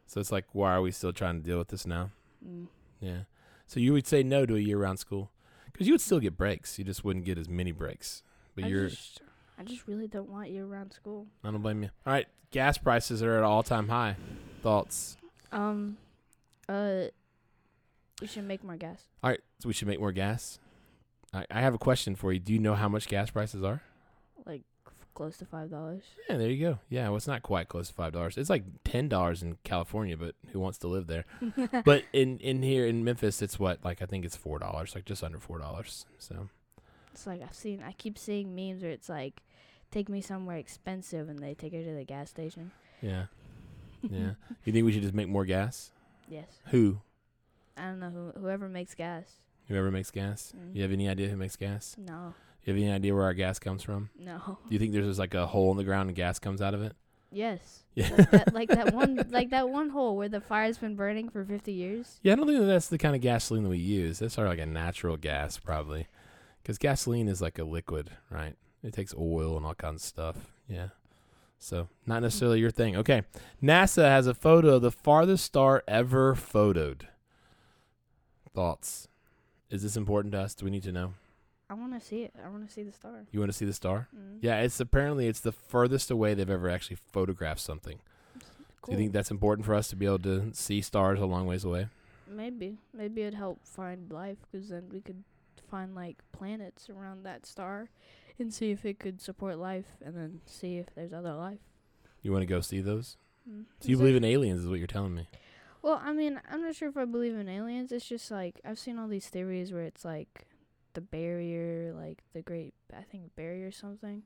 So 0.08 0.20
it's 0.20 0.32
like, 0.32 0.44
why 0.52 0.72
are 0.72 0.80
we 0.82 0.90
still 0.90 1.12
trying 1.12 1.40
to 1.40 1.46
deal 1.46 1.58
with 1.58 1.68
this 1.68 1.86
now? 1.86 2.10
Mm. 2.46 2.66
Yeah. 3.00 3.20
So 3.66 3.80
you 3.80 3.92
would 3.92 4.06
say 4.06 4.22
no 4.22 4.46
to 4.46 4.56
a 4.56 4.60
year-round 4.60 4.98
school 4.98 5.30
because 5.72 5.86
you 5.86 5.92
would 5.92 6.00
still 6.00 6.20
get 6.20 6.36
breaks. 6.36 6.78
You 6.78 6.84
just 6.84 7.04
wouldn't 7.04 7.24
get 7.24 7.38
as 7.38 7.48
many 7.48 7.72
breaks. 7.72 8.22
But 8.54 8.64
I 8.64 8.68
you're, 8.68 8.88
just, 8.88 9.20
I 9.58 9.64
just 9.64 9.86
really 9.86 10.06
don't 10.06 10.30
want 10.30 10.50
year-round 10.50 10.92
school. 10.92 11.26
I 11.44 11.50
don't 11.50 11.62
blame 11.62 11.82
you. 11.82 11.90
All 12.06 12.12
right, 12.12 12.26
gas 12.50 12.78
prices 12.78 13.22
are 13.22 13.36
at 13.36 13.42
all-time 13.42 13.88
high. 13.88 14.16
Thoughts? 14.62 15.16
Um, 15.52 15.96
uh, 16.68 17.04
we 18.20 18.26
should 18.26 18.44
make 18.44 18.64
more 18.64 18.76
gas. 18.76 19.02
All 19.22 19.30
right, 19.30 19.40
so 19.58 19.68
we 19.68 19.74
should 19.74 19.88
make 19.88 20.00
more 20.00 20.12
gas. 20.12 20.58
I, 21.34 21.44
I 21.50 21.60
have 21.60 21.74
a 21.74 21.78
question 21.78 22.16
for 22.16 22.32
you. 22.32 22.38
Do 22.38 22.52
you 22.52 22.58
know 22.58 22.74
how 22.74 22.88
much 22.88 23.08
gas 23.08 23.30
prices 23.30 23.62
are? 23.62 23.82
Close 25.16 25.38
to 25.38 25.46
five 25.46 25.70
dollars. 25.70 26.02
Yeah, 26.28 26.36
there 26.36 26.50
you 26.50 26.60
go. 26.62 26.78
Yeah, 26.90 27.08
well, 27.08 27.16
it's 27.16 27.26
not 27.26 27.42
quite 27.42 27.68
close 27.68 27.88
to 27.88 27.94
five 27.94 28.12
dollars. 28.12 28.36
It's 28.36 28.50
like 28.50 28.64
ten 28.84 29.08
dollars 29.08 29.42
in 29.42 29.56
California, 29.64 30.14
but 30.14 30.34
who 30.52 30.60
wants 30.60 30.76
to 30.78 30.88
live 30.88 31.06
there? 31.06 31.24
but 31.86 32.04
in 32.12 32.38
in 32.40 32.62
here 32.62 32.86
in 32.86 33.02
Memphis, 33.02 33.40
it's 33.40 33.58
what 33.58 33.82
like 33.82 34.02
I 34.02 34.04
think 34.04 34.26
it's 34.26 34.36
four 34.36 34.58
dollars, 34.58 34.94
like 34.94 35.06
just 35.06 35.24
under 35.24 35.38
four 35.38 35.58
dollars. 35.58 36.04
So 36.18 36.50
It's 37.12 37.26
like 37.26 37.40
I've 37.40 37.54
seen. 37.54 37.82
I 37.82 37.92
keep 37.92 38.18
seeing 38.18 38.54
memes 38.54 38.82
where 38.82 38.90
it's 38.92 39.08
like, 39.08 39.40
take 39.90 40.10
me 40.10 40.20
somewhere 40.20 40.58
expensive, 40.58 41.30
and 41.30 41.38
they 41.38 41.54
take 41.54 41.72
her 41.72 41.82
to 41.82 41.94
the 41.94 42.04
gas 42.04 42.28
station. 42.28 42.72
yeah, 43.00 43.24
yeah. 44.02 44.32
you 44.66 44.72
think 44.74 44.84
we 44.84 44.92
should 44.92 45.00
just 45.02 45.14
make 45.14 45.28
more 45.28 45.46
gas? 45.46 45.92
Yes. 46.28 46.60
Who? 46.66 47.00
I 47.74 47.86
don't 47.86 48.00
know 48.00 48.10
who 48.10 48.40
whoever 48.40 48.68
makes 48.68 48.94
gas. 48.94 49.24
Whoever 49.68 49.90
makes 49.90 50.10
gas. 50.10 50.52
Mm. 50.54 50.76
You 50.76 50.82
have 50.82 50.92
any 50.92 51.08
idea 51.08 51.28
who 51.28 51.36
makes 51.38 51.56
gas? 51.56 51.96
No, 51.98 52.34
You 52.66 52.74
have 52.74 52.82
any 52.82 52.90
idea 52.92 53.14
where 53.14 53.22
our 53.24 53.32
gas 53.34 53.58
comes 53.58 53.82
from? 53.82 54.10
no. 54.18 54.38
Do 54.44 54.74
you 54.74 54.78
think 54.78 54.92
there's 54.92 55.06
just 55.06 55.18
like 55.20 55.34
a 55.34 55.46
hole 55.46 55.70
in 55.70 55.76
the 55.76 55.84
ground 55.84 56.08
and 56.10 56.16
gas 56.16 56.38
comes 56.38 56.60
out 56.60 56.74
of 56.74 56.82
it? 56.82 56.94
Yes. 57.30 57.84
Yeah. 57.94 58.08
Like 58.16 58.30
that, 58.30 58.52
like 58.54 58.68
that 58.70 58.92
one, 58.94 59.26
like 59.30 59.50
that 59.50 59.68
one 59.68 59.90
hole 59.90 60.16
where 60.16 60.28
the 60.28 60.40
fire's 60.40 60.76
been 60.78 60.96
burning 60.96 61.28
for 61.28 61.44
fifty 61.44 61.72
years. 61.72 62.18
Yeah, 62.22 62.32
I 62.32 62.36
don't 62.36 62.46
think 62.46 62.58
that 62.58 62.66
that's 62.66 62.88
the 62.88 62.98
kind 62.98 63.14
of 63.14 63.22
gasoline 63.22 63.62
that 63.62 63.68
we 63.68 63.78
use. 63.78 64.18
That's 64.18 64.34
sort 64.34 64.46
of 64.48 64.52
like 64.52 64.60
a 64.60 64.66
natural 64.66 65.16
gas, 65.16 65.58
probably, 65.58 66.06
because 66.62 66.76
gasoline 66.78 67.28
is 67.28 67.40
like 67.40 67.58
a 67.58 67.64
liquid, 67.64 68.10
right? 68.30 68.54
It 68.82 68.92
takes 68.92 69.14
oil 69.16 69.56
and 69.56 69.64
all 69.64 69.74
kinds 69.74 70.02
of 70.02 70.08
stuff. 70.08 70.36
Yeah, 70.68 70.88
so 71.58 71.88
not 72.04 72.22
necessarily 72.22 72.60
your 72.60 72.70
thing. 72.70 72.96
Okay, 72.96 73.22
NASA 73.62 74.04
has 74.04 74.26
a 74.26 74.34
photo 74.34 74.76
of 74.76 74.82
the 74.82 74.92
farthest 74.92 75.44
star 75.44 75.84
ever 75.86 76.34
photoed. 76.34 77.02
Thoughts? 78.54 79.08
Is 79.70 79.82
this 79.82 79.96
important 79.96 80.32
to 80.32 80.40
us? 80.40 80.54
Do 80.54 80.64
we 80.64 80.70
need 80.70 80.84
to 80.84 80.92
know? 80.92 81.14
I 81.68 81.74
want 81.74 81.94
to 81.94 82.00
see 82.00 82.22
it. 82.22 82.32
I 82.44 82.48
want 82.48 82.66
to 82.66 82.72
see 82.72 82.82
the 82.82 82.92
star. 82.92 83.26
You 83.32 83.40
want 83.40 83.50
to 83.50 83.56
see 83.56 83.64
the 83.64 83.72
star? 83.72 84.08
Mm. 84.14 84.38
Yeah, 84.40 84.60
it's 84.60 84.78
apparently 84.78 85.26
it's 85.26 85.40
the 85.40 85.52
furthest 85.52 86.10
away 86.10 86.34
they've 86.34 86.48
ever 86.48 86.70
actually 86.70 86.98
photographed 87.12 87.60
something. 87.60 87.98
Cool. 88.82 88.92
Do 88.92 88.92
you 88.92 88.98
think 88.98 89.12
that's 89.12 89.30
important 89.32 89.66
for 89.66 89.74
us 89.74 89.88
to 89.88 89.96
be 89.96 90.06
able 90.06 90.20
to 90.20 90.50
see 90.54 90.80
stars 90.80 91.20
a 91.20 91.26
long 91.26 91.46
ways 91.46 91.64
away? 91.64 91.88
Maybe, 92.28 92.78
maybe 92.94 93.22
it'd 93.22 93.34
help 93.34 93.66
find 93.66 94.10
life, 94.12 94.38
'cause 94.52 94.68
then 94.68 94.88
we 94.92 95.00
could 95.00 95.24
find 95.68 95.94
like 95.94 96.18
planets 96.30 96.88
around 96.88 97.24
that 97.24 97.46
star, 97.46 97.90
and 98.38 98.52
see 98.54 98.70
if 98.70 98.84
it 98.84 98.98
could 99.00 99.20
support 99.20 99.58
life, 99.58 99.96
and 100.00 100.16
then 100.16 100.40
see 100.46 100.76
if 100.78 100.94
there's 100.94 101.12
other 101.12 101.34
life. 101.34 101.60
You 102.22 102.30
want 102.32 102.42
to 102.42 102.46
go 102.46 102.60
see 102.60 102.80
those? 102.80 103.16
Mm. 103.48 103.64
So 103.80 103.88
you 103.88 103.94
Is 103.94 104.00
believe 104.00 104.16
in 104.16 104.24
aliens? 104.24 104.60
Is 104.60 104.68
what 104.68 104.78
you're 104.78 104.86
telling 104.86 105.14
me? 105.14 105.28
Well, 105.82 106.00
I 106.02 106.12
mean, 106.12 106.40
I'm 106.48 106.62
not 106.62 106.74
sure 106.74 106.88
if 106.88 106.96
I 106.96 107.04
believe 107.04 107.34
in 107.34 107.48
aliens. 107.48 107.90
It's 107.92 108.08
just 108.08 108.30
like 108.30 108.60
I've 108.64 108.78
seen 108.78 108.98
all 108.98 109.08
these 109.08 109.28
theories 109.28 109.72
where 109.72 109.82
it's 109.84 110.04
like 110.04 110.46
the 110.96 111.00
barrier, 111.02 111.92
like 111.94 112.22
the 112.32 112.42
Great, 112.42 112.74
I 112.92 113.02
think 113.02 113.36
barrier 113.36 113.70
something. 113.70 114.22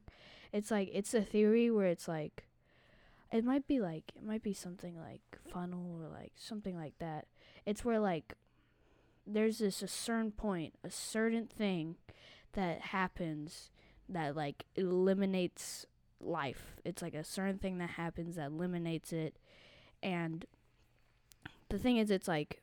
It's 0.52 0.70
like 0.70 0.88
it's 0.94 1.12
a 1.12 1.20
theory 1.20 1.70
where 1.70 1.86
it's 1.86 2.08
like 2.08 2.44
it 3.32 3.44
might 3.44 3.66
be 3.66 3.80
like 3.80 4.04
it 4.16 4.24
might 4.24 4.42
be 4.42 4.54
something 4.54 4.96
like 4.96 5.20
funnel 5.52 6.00
or 6.00 6.08
like 6.08 6.32
something 6.36 6.76
like 6.76 6.94
that. 7.00 7.26
It's 7.66 7.84
where 7.84 7.98
like 7.98 8.34
there's 9.26 9.58
this 9.58 9.82
a 9.82 9.88
certain 9.88 10.30
point, 10.30 10.74
a 10.84 10.90
certain 10.90 11.46
thing 11.46 11.96
that 12.52 12.80
happens 12.80 13.70
that 14.08 14.36
like 14.36 14.64
eliminates 14.76 15.86
life. 16.20 16.76
It's 16.84 17.02
like 17.02 17.14
a 17.14 17.24
certain 17.24 17.58
thing 17.58 17.78
that 17.78 17.90
happens 17.90 18.36
that 18.36 18.46
eliminates 18.46 19.12
it. 19.12 19.36
And 20.02 20.46
the 21.68 21.78
thing 21.78 21.96
is 21.96 22.12
it's 22.12 22.28
like 22.28 22.62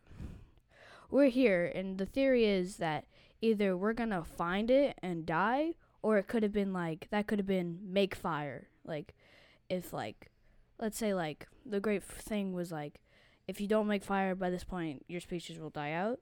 we're 1.11 1.29
here 1.29 1.69
and 1.75 1.97
the 1.97 2.05
theory 2.05 2.45
is 2.45 2.77
that 2.77 3.05
either 3.41 3.75
we're 3.77 3.93
to 3.93 4.23
find 4.23 4.69
it 4.71 4.97
and 5.01 5.25
die 5.25 5.73
or 6.01 6.17
it 6.17 6.27
could 6.27 6.43
have 6.43 6.51
been 6.53 6.73
like 6.73 7.07
that 7.11 7.27
could 7.27 7.39
have 7.39 7.47
been 7.47 7.79
make 7.83 8.15
fire. 8.15 8.67
Like 8.85 9.13
if 9.69 9.93
like 9.93 10.29
let's 10.79 10.97
say 10.97 11.13
like 11.13 11.47
the 11.65 11.79
great 11.79 12.03
thing 12.03 12.53
was 12.53 12.71
like 12.71 13.01
if 13.47 13.59
you 13.61 13.67
don't 13.67 13.87
make 13.87 14.03
fire 14.03 14.35
by 14.35 14.49
this 14.49 14.63
point 14.63 15.03
your 15.07 15.19
species 15.19 15.59
will 15.59 15.69
die 15.69 15.91
out 15.91 16.19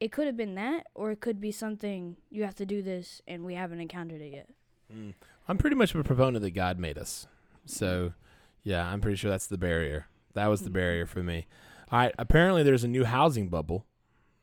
it 0.00 0.12
could 0.12 0.26
have 0.26 0.36
been 0.36 0.54
that 0.54 0.86
or 0.94 1.10
it 1.10 1.20
could 1.20 1.40
be 1.40 1.50
something 1.52 2.16
you 2.30 2.44
have 2.44 2.54
to 2.54 2.64
do 2.64 2.80
this 2.80 3.20
and 3.26 3.44
we 3.44 3.54
haven't 3.54 3.80
encountered 3.80 4.20
it 4.22 4.32
yet 4.32 4.48
Mm. 4.90 5.12
I'm 5.46 5.58
pretty 5.58 5.76
much 5.76 5.94
a 5.94 6.02
proponent 6.02 6.42
that 6.42 6.52
God 6.52 6.78
made 6.78 6.96
us. 6.96 7.26
So, 7.66 8.14
yeah, 8.62 8.90
I'm 8.90 9.02
pretty 9.02 9.16
sure 9.18 9.30
that's 9.30 9.46
the 9.46 9.58
barrier. 9.58 10.06
That 10.32 10.46
was 10.46 10.62
the 10.62 10.70
Mhm. 10.70 10.74
barrier 10.74 11.04
for 11.06 11.22
me. 11.22 11.46
All 11.92 11.98
right. 11.98 12.14
Apparently, 12.18 12.62
there's 12.62 12.84
a 12.84 12.88
new 12.88 13.04
housing 13.04 13.48
bubble. 13.50 13.84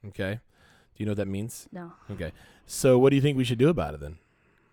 Okay. 0.06 0.42
Do 0.96 1.04
you 1.04 1.06
know 1.06 1.12
what 1.12 1.18
that 1.18 1.28
means? 1.28 1.68
no 1.72 1.94
Okay. 2.10 2.32
So, 2.68 2.98
what 2.98 3.10
do 3.12 3.16
you 3.16 3.22
think 3.22 3.38
we 3.38 3.44
should 3.44 3.60
do 3.60 3.70
about 3.70 3.94
it 3.94 4.00
then? 4.00 4.18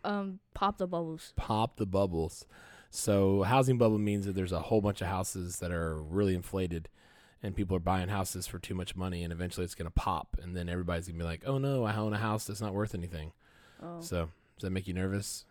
um 0.05 0.41
pop 0.55 0.79
the 0.79 0.87
bubbles 0.87 1.33
Pop 1.37 1.77
the 1.77 1.87
bubbles. 1.87 2.45
So, 2.91 3.43
housing 3.43 3.79
bubble 3.79 3.99
means 3.99 4.27
that 4.27 4.35
there's 4.35 4.53
a 4.53 4.61
whole 4.61 4.81
bunch 4.81 5.01
of 5.01 5.07
houses 5.09 5.59
that 5.61 5.71
are 5.73 5.97
really 5.97 6.35
inflated 6.35 6.89
and 7.43 7.57
people 7.57 7.77
are 7.77 7.81
buying 7.81 8.09
houses 8.09 8.47
for 8.47 8.59
too 8.59 8.75
much 8.75 8.95
money 8.97 9.23
and 9.25 9.33
eventually 9.33 9.65
it's 9.65 9.75
going 9.75 9.87
to 9.87 9.91
pop 9.91 10.37
and 10.43 10.57
then 10.57 10.69
everybody's 10.69 11.07
going 11.07 11.19
to 11.19 11.25
be 11.25 11.29
like, 11.29 11.43
"Oh 11.47 11.59
no, 11.59 11.85
I 11.85 11.95
own 11.97 12.13
a 12.13 12.19
house 12.19 12.47
that's 12.47 12.61
not 12.61 12.75
worth 12.75 12.95
anything." 12.95 13.33
oh 13.83 14.01
So, 14.01 14.29
does 14.57 14.63
that 14.63 14.71
make 14.71 14.87
you 14.89 14.95
nervous? 14.95 15.45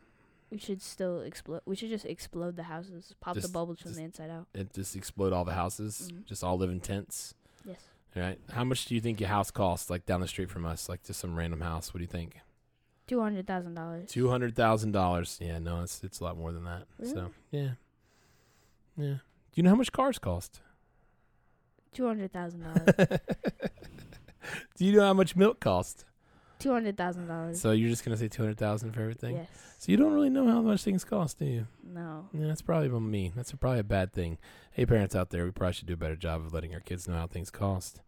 we 0.51 0.57
should 0.57 0.81
still 0.81 1.21
explode 1.21 1.61
we 1.65 1.77
should 1.77 1.87
just 1.89 2.05
explode 2.05 2.57
the 2.57 2.63
houses 2.63 3.15
pop 3.21 3.35
the 3.35 3.41
Just- 3.41 3.53
bubbles 3.53 3.79
from 3.79 3.91
just- 3.91 3.97
the 3.99 4.03
inside 4.03 4.29
out 4.29 4.47
It 4.53 4.73
just 4.73 4.95
explode 4.97 5.31
all 5.31 5.45
the 5.45 5.53
houses, 5.53 6.11
Mhm. 6.13 6.25
just 6.25 6.43
all 6.43 6.57
live 6.57 6.69
in 6.69 6.81
tents. 6.81 7.35
yes 7.65 7.79
right. 8.15 8.39
How 8.51 8.63
much 8.63 8.85
do 8.85 8.95
you 8.95 9.01
think 9.01 9.19
your 9.19 9.29
house 9.29 9.51
costs, 9.51 9.89
like 9.89 10.05
down 10.05 10.21
the 10.21 10.27
street 10.27 10.49
from 10.49 10.65
us, 10.65 10.89
like 10.89 11.03
just 11.03 11.19
some 11.19 11.35
random 11.35 11.61
house? 11.61 11.93
What 11.93 11.99
do 11.99 12.03
you 12.03 12.07
think? 12.07 12.39
two 13.07 13.19
hundred 13.21 13.45
thousand 13.45 13.73
dollars 13.73 14.09
Two 14.09 14.29
hundred 14.29 14.55
thousand 14.55 14.91
dollars. 14.93 15.37
Yeah, 15.41 15.59
no, 15.59 15.81
it's 15.81 16.01
it's 16.03 16.19
a 16.21 16.23
lot 16.23 16.37
more 16.37 16.51
than 16.53 16.63
that. 16.65 16.83
So 17.03 17.31
yeah, 17.51 17.71
yeah. 18.97 19.15
Do 19.15 19.55
you 19.55 19.63
know 19.63 19.69
how 19.71 19.75
much 19.75 19.91
cars 19.91 20.17
cost? 20.19 20.61
two 21.93 22.07
hundred 22.07 22.31
thousand 22.31 22.61
dollars 22.61 22.85
do 24.77 24.85
you 24.85 24.93
know 24.93 25.01
how 25.07 25.13
much 25.13 25.35
milk 25.35 25.59
costs? 25.59 26.05
Two 26.61 26.71
hundred 26.71 26.97
thousand 26.97 27.27
dollars 27.27 27.59
So 27.61 27.71
you're 27.71 27.89
just 27.89 28.03
gonna 28.05 28.17
say 28.17 28.27
two 28.27 28.41
hundred 28.43 28.57
thousand 28.57 28.91
for 28.93 29.01
everything? 29.01 29.35
yes 29.37 29.47
So 29.79 29.91
you 29.91 29.97
don't 29.97 30.13
really 30.13 30.29
know 30.29 30.47
how 30.47 30.61
much 30.61 30.83
things 30.83 31.03
cost, 31.03 31.39
do 31.39 31.45
you? 31.45 31.67
no 31.83 32.27
Yeah, 32.33 32.47
that's 32.47 32.61
probably 32.61 32.89
on 32.89 33.09
me. 33.09 33.31
That's 33.35 33.51
probably 33.53 33.79
a 33.79 33.83
bad 33.83 34.13
thing. 34.13 34.37
Hey, 34.71 34.85
parents 34.85 35.15
out 35.15 35.29
there, 35.31 35.43
we 35.45 35.51
probably 35.51 35.73
should 35.73 35.87
do 35.87 35.93
a 35.93 35.97
better 35.97 36.15
job 36.15 36.41
of 36.41 36.53
letting 36.53 36.73
our 36.73 36.79
kids 36.79 37.07
know 37.07 37.15
how 37.15 37.27
things 37.27 37.49
cost. 37.51 38.01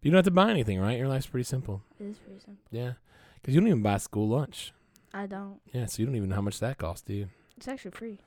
But 0.00 0.04
you 0.06 0.10
don't 0.10 0.18
have 0.18 0.24
to 0.24 0.30
buy 0.30 0.50
anything, 0.50 0.80
right? 0.80 0.98
Your 0.98 1.08
life's 1.08 1.26
pretty 1.26 1.44
simple. 1.44 1.82
it 2.00 2.04
is 2.04 2.18
pretty 2.18 2.40
simple 2.40 2.62
Yeah, 2.70 2.92
because 3.40 3.54
you 3.54 3.60
don't 3.60 3.68
even 3.68 3.82
buy 3.82 3.98
school 3.98 4.28
lunch. 4.28 4.72
i 5.12 5.26
don't 5.26 5.60
Yeah, 5.72 5.86
so 5.86 6.00
you 6.00 6.06
don't 6.06 6.16
even 6.16 6.28
know 6.30 6.36
how 6.36 6.42
much 6.42 6.58
that 6.60 6.78
costs, 6.78 7.02
do 7.06 7.14
you? 7.14 7.28
it's 7.56 7.68
actually 7.68 7.90
free 7.92 8.18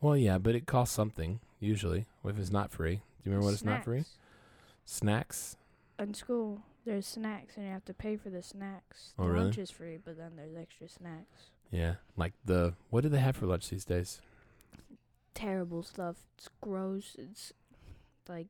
Well, 0.00 0.16
yeah, 0.16 0.38
but 0.38 0.54
it 0.56 0.66
costs 0.66 0.94
something 0.94 1.40
usually. 1.60 2.06
If 2.24 2.38
it's 2.38 2.50
not 2.50 2.72
free, 2.72 2.96
do 2.96 3.02
you 3.24 3.30
remember 3.30 3.44
what 3.46 3.54
it's 3.54 3.64
not 3.64 3.84
free? 3.84 4.04
Snacks. 4.04 4.18
Snacks. 4.84 5.56
in 6.00 6.14
school 6.14 6.62
there's 6.84 7.06
snacks 7.06 7.56
and 7.56 7.66
you 7.66 7.72
have 7.72 7.84
to 7.86 7.94
pay 7.94 8.16
for 8.16 8.30
the 8.30 8.42
snacks. 8.42 9.12
Oh, 9.18 9.24
the 9.24 9.30
really? 9.30 9.44
lunch 9.44 9.58
is 9.58 9.70
free, 9.70 9.98
but 10.02 10.16
then 10.16 10.32
there's 10.36 10.56
extra 10.56 10.88
snacks. 10.88 11.50
Yeah, 11.70 11.94
like 12.16 12.34
the 12.44 12.74
what 12.90 13.02
do 13.02 13.08
they 13.08 13.18
have 13.18 13.36
for 13.36 13.46
lunch 13.46 13.70
these 13.70 13.84
days? 13.84 14.20
Terrible 15.34 15.82
stuff. 15.82 16.16
It's 16.36 16.48
gross. 16.60 17.16
It's 17.18 17.52
like 18.28 18.48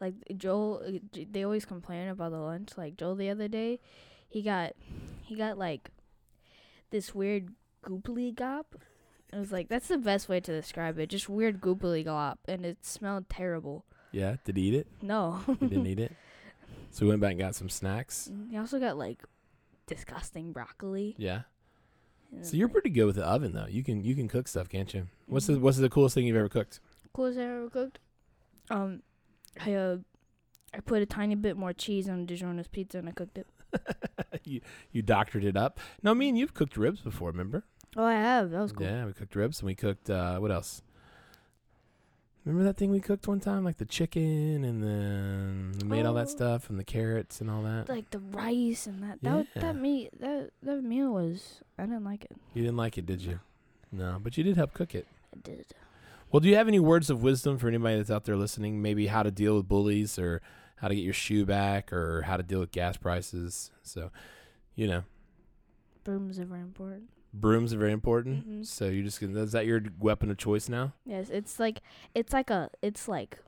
like 0.00 0.14
Joel 0.36 0.82
uh, 0.86 1.20
they 1.30 1.44
always 1.44 1.64
complain 1.64 2.08
about 2.08 2.32
the 2.32 2.38
lunch. 2.38 2.70
Like 2.76 2.96
Joel 2.96 3.14
the 3.14 3.30
other 3.30 3.48
day, 3.48 3.78
he 4.28 4.42
got 4.42 4.72
he 5.22 5.36
got 5.36 5.58
like 5.58 5.90
this 6.90 7.14
weird 7.14 7.52
gooply 7.84 8.34
gop. 8.34 8.64
It 9.32 9.38
was 9.38 9.52
like 9.52 9.68
that's 9.68 9.88
the 9.88 9.98
best 9.98 10.28
way 10.28 10.40
to 10.40 10.52
describe 10.52 10.98
it. 10.98 11.08
Just 11.10 11.28
weird 11.28 11.60
gooply 11.60 12.04
gop, 12.04 12.38
and 12.46 12.66
it 12.66 12.84
smelled 12.84 13.28
terrible. 13.28 13.84
Yeah, 14.12 14.36
did 14.44 14.56
he 14.56 14.64
eat 14.64 14.74
it? 14.74 14.86
No. 15.02 15.40
He 15.60 15.66
didn't 15.66 15.86
eat 15.86 16.00
it. 16.00 16.12
So 16.90 17.04
we 17.04 17.10
went 17.10 17.20
back 17.20 17.32
and 17.32 17.40
got 17.40 17.54
some 17.54 17.68
snacks. 17.68 18.30
he 18.50 18.56
also 18.56 18.78
got 18.80 18.96
like 18.96 19.22
disgusting 19.86 20.52
broccoli. 20.52 21.14
Yeah. 21.18 21.42
So 22.42 22.56
you're 22.56 22.66
like- 22.68 22.72
pretty 22.72 22.90
good 22.90 23.04
with 23.06 23.16
the 23.16 23.24
oven 23.26 23.52
though. 23.52 23.66
You 23.68 23.82
can 23.84 24.02
you 24.04 24.14
can 24.14 24.28
cook 24.28 24.48
stuff, 24.48 24.68
can't 24.68 24.92
you? 24.92 25.06
What's 25.26 25.46
the 25.46 25.54
Mhm. 25.54 25.60
what's 25.60 25.78
the 25.78 25.88
coolest 25.88 26.14
thing 26.14 26.26
you've 26.26 26.36
ever 26.36 26.48
cooked? 26.48 26.80
coolest 27.12 27.38
I 27.38 27.44
ever 27.44 27.70
cooked. 27.70 27.98
Um, 28.70 29.02
I 29.60 29.72
uh, 29.74 29.98
I 30.74 30.80
put 30.80 31.00
a 31.02 31.06
tiny 31.06 31.34
bit 31.34 31.56
more 31.56 31.72
cheese 31.72 32.08
on 32.08 32.26
DiGiorno's 32.26 32.68
pizza 32.68 32.98
and 32.98 33.08
I 33.08 33.12
cooked 33.12 33.38
it. 33.38 33.46
you 34.44 34.60
you 34.92 35.02
doctored 35.02 35.44
it 35.44 35.56
up. 35.56 35.78
No, 36.02 36.14
me 36.14 36.28
and 36.28 36.36
you've 36.38 36.52
cooked 36.54 36.76
ribs 36.76 37.00
before, 37.00 37.30
remember? 37.30 37.64
Oh, 37.96 38.04
I 38.04 38.14
have. 38.14 38.50
That 38.50 38.60
was 38.60 38.72
cool. 38.72 38.86
Yeah, 38.86 39.06
we 39.06 39.12
cooked 39.14 39.34
ribs 39.36 39.60
and 39.60 39.66
we 39.66 39.74
cooked 39.74 40.10
uh 40.10 40.38
what 40.38 40.50
else? 40.50 40.82
Remember 42.46 42.62
that 42.64 42.76
thing 42.76 42.90
we 42.92 43.00
cooked 43.00 43.26
one 43.26 43.40
time, 43.40 43.64
like 43.64 43.76
the 43.78 43.84
chicken 43.84 44.62
and 44.64 44.80
then 44.82 45.72
we 45.82 45.88
made 45.88 46.06
all 46.06 46.14
that 46.14 46.28
Oh. 46.28 46.30
stuff 46.30 46.70
and 46.70 46.78
the 46.78 46.84
carrots 46.84 47.40
and 47.40 47.50
all 47.50 47.62
that. 47.64 47.88
Like 47.88 48.10
the 48.10 48.20
rice 48.20 48.86
and 48.86 49.02
that. 49.02 49.20
That 49.20 49.46
Yeah. 49.56 49.62
that 49.62 49.76
meat 49.76 50.10
that 50.20 50.52
that 50.62 50.82
meal 50.82 51.12
was. 51.12 51.60
I 51.76 51.86
didn't 51.86 52.04
like 52.04 52.24
it. 52.24 52.36
You 52.54 52.62
didn't 52.62 52.76
like 52.76 52.96
it, 52.96 53.04
did 53.04 53.20
you? 53.20 53.40
No, 53.90 54.20
but 54.22 54.38
you 54.38 54.44
did 54.44 54.56
help 54.56 54.74
cook 54.74 54.94
it. 54.94 55.06
I 55.34 55.38
did. 55.42 55.66
Well, 56.30 56.38
do 56.40 56.48
you 56.48 56.54
have 56.54 56.68
any 56.68 56.78
words 56.80 57.10
of 57.10 57.20
wisdom 57.22 57.58
for 57.58 57.66
anybody 57.66 57.96
that's 57.96 58.10
out 58.12 58.24
there 58.24 58.36
listening? 58.36 58.80
Maybe 58.80 59.08
how 59.08 59.24
to 59.24 59.30
deal 59.32 59.56
with 59.56 59.66
bullies 59.68 60.16
or 60.18 60.40
how 60.76 60.86
to 60.88 60.94
get 60.94 61.02
your 61.02 61.14
shoe 61.14 61.44
back 61.44 61.92
or 61.92 62.22
how 62.22 62.36
to 62.36 62.42
deal 62.44 62.60
with 62.60 62.70
gas 62.70 62.96
prices. 62.96 63.70
So, 63.82 64.10
you 64.76 64.86
know, 64.86 65.02
Brooms 66.04 66.38
are 66.38 66.42
important. 66.56 67.08
Brooms 67.40 67.72
are 67.74 67.78
very 67.78 67.92
important. 67.92 68.48
Mhm. 68.48 68.66
So 68.66 68.86
you're 68.88 69.04
just 69.04 69.20
gonna, 69.20 69.40
is 69.42 69.52
that 69.52 69.66
your 69.66 69.82
weapon 69.98 70.30
of 70.30 70.36
choice 70.38 70.68
now? 70.68 70.92
Yes, 71.04 71.30
it's 71.30 71.58
like 71.60 71.80
it's 72.14 72.32
like 72.32 72.50
a 72.50 72.70
it's 72.82 73.08
like 73.08 73.38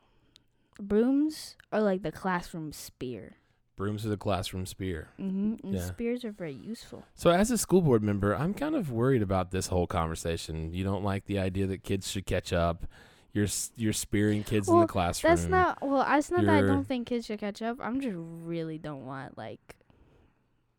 brooms 0.80 1.56
are 1.72 1.80
like 1.80 2.02
the 2.02 2.12
classroom 2.12 2.72
spear. 2.72 3.36
Brooms 3.76 4.04
are 4.04 4.08
the 4.08 4.16
classroom 4.16 4.66
spear. 4.66 5.08
Mm-hmm. 5.20 5.66
And 5.66 5.74
Yeah. 5.74 5.80
spears 5.86 6.24
are 6.24 6.32
very 6.32 6.52
useful. 6.54 7.04
So 7.14 7.30
as 7.30 7.50
a 7.52 7.58
school 7.58 7.80
board 7.80 8.02
member, 8.02 8.34
I'm 8.34 8.52
kind 8.52 8.74
of 8.74 8.90
worried 8.90 9.22
about 9.22 9.52
this 9.52 9.68
whole 9.68 9.86
conversation. 9.86 10.72
You 10.72 10.82
don't 10.82 11.04
like 11.04 11.26
the 11.26 11.38
idea 11.38 11.66
that 11.68 11.84
kids 11.84 12.10
should 12.10 12.26
catch 12.26 12.52
up. 12.52 12.86
You're 13.32 13.46
you're 13.76 13.92
spearing 13.92 14.42
kids 14.42 14.68
in 14.68 14.80
the 14.80 14.86
classroom. 14.86 15.30
That's 15.30 15.46
not 15.46 15.78
well. 15.86 16.04
It's 16.18 16.30
not 16.30 16.44
that 16.44 16.54
I 16.54 16.60
don't 16.66 16.84
think 16.86 17.06
kids 17.06 17.26
should 17.26 17.38
catch 17.38 17.62
up. 17.62 17.76
I'm 17.80 18.00
just 18.00 18.16
really 18.16 18.78
don't 18.78 19.04
want 19.06 19.38
like 19.38 19.76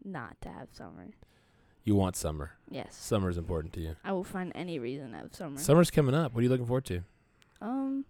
not 0.04 0.39
to 0.41 0.50
have 0.50 0.67
summer. 0.74 1.08
You 1.89 1.95
want 1.95 2.15
summer. 2.15 2.52
Yes, 2.69 2.95
Summer's 2.95 3.36
important 3.39 3.73
to 3.73 3.82
you. 3.82 3.95
I 4.06 4.12
will 4.12 4.23
find 4.23 4.52
any 4.54 4.78
reason 4.78 5.15
of 5.15 5.34
summer. 5.34 5.58
Summer's 5.58 5.89
coming 5.89 6.13
up. 6.13 6.36
What 6.36 6.41
are 6.41 6.43
you 6.43 6.49
looking 6.49 6.67
forward 6.67 6.86
to? 6.86 7.02
um, 7.63 8.06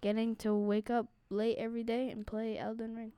getting 0.00 0.34
to 0.34 0.52
wake 0.52 0.90
up 0.90 1.06
late 1.30 1.58
every 1.58 1.84
day 1.84 2.10
and 2.10 2.26
play 2.26 2.58
Elden 2.58 2.96
Ring. 2.96 3.12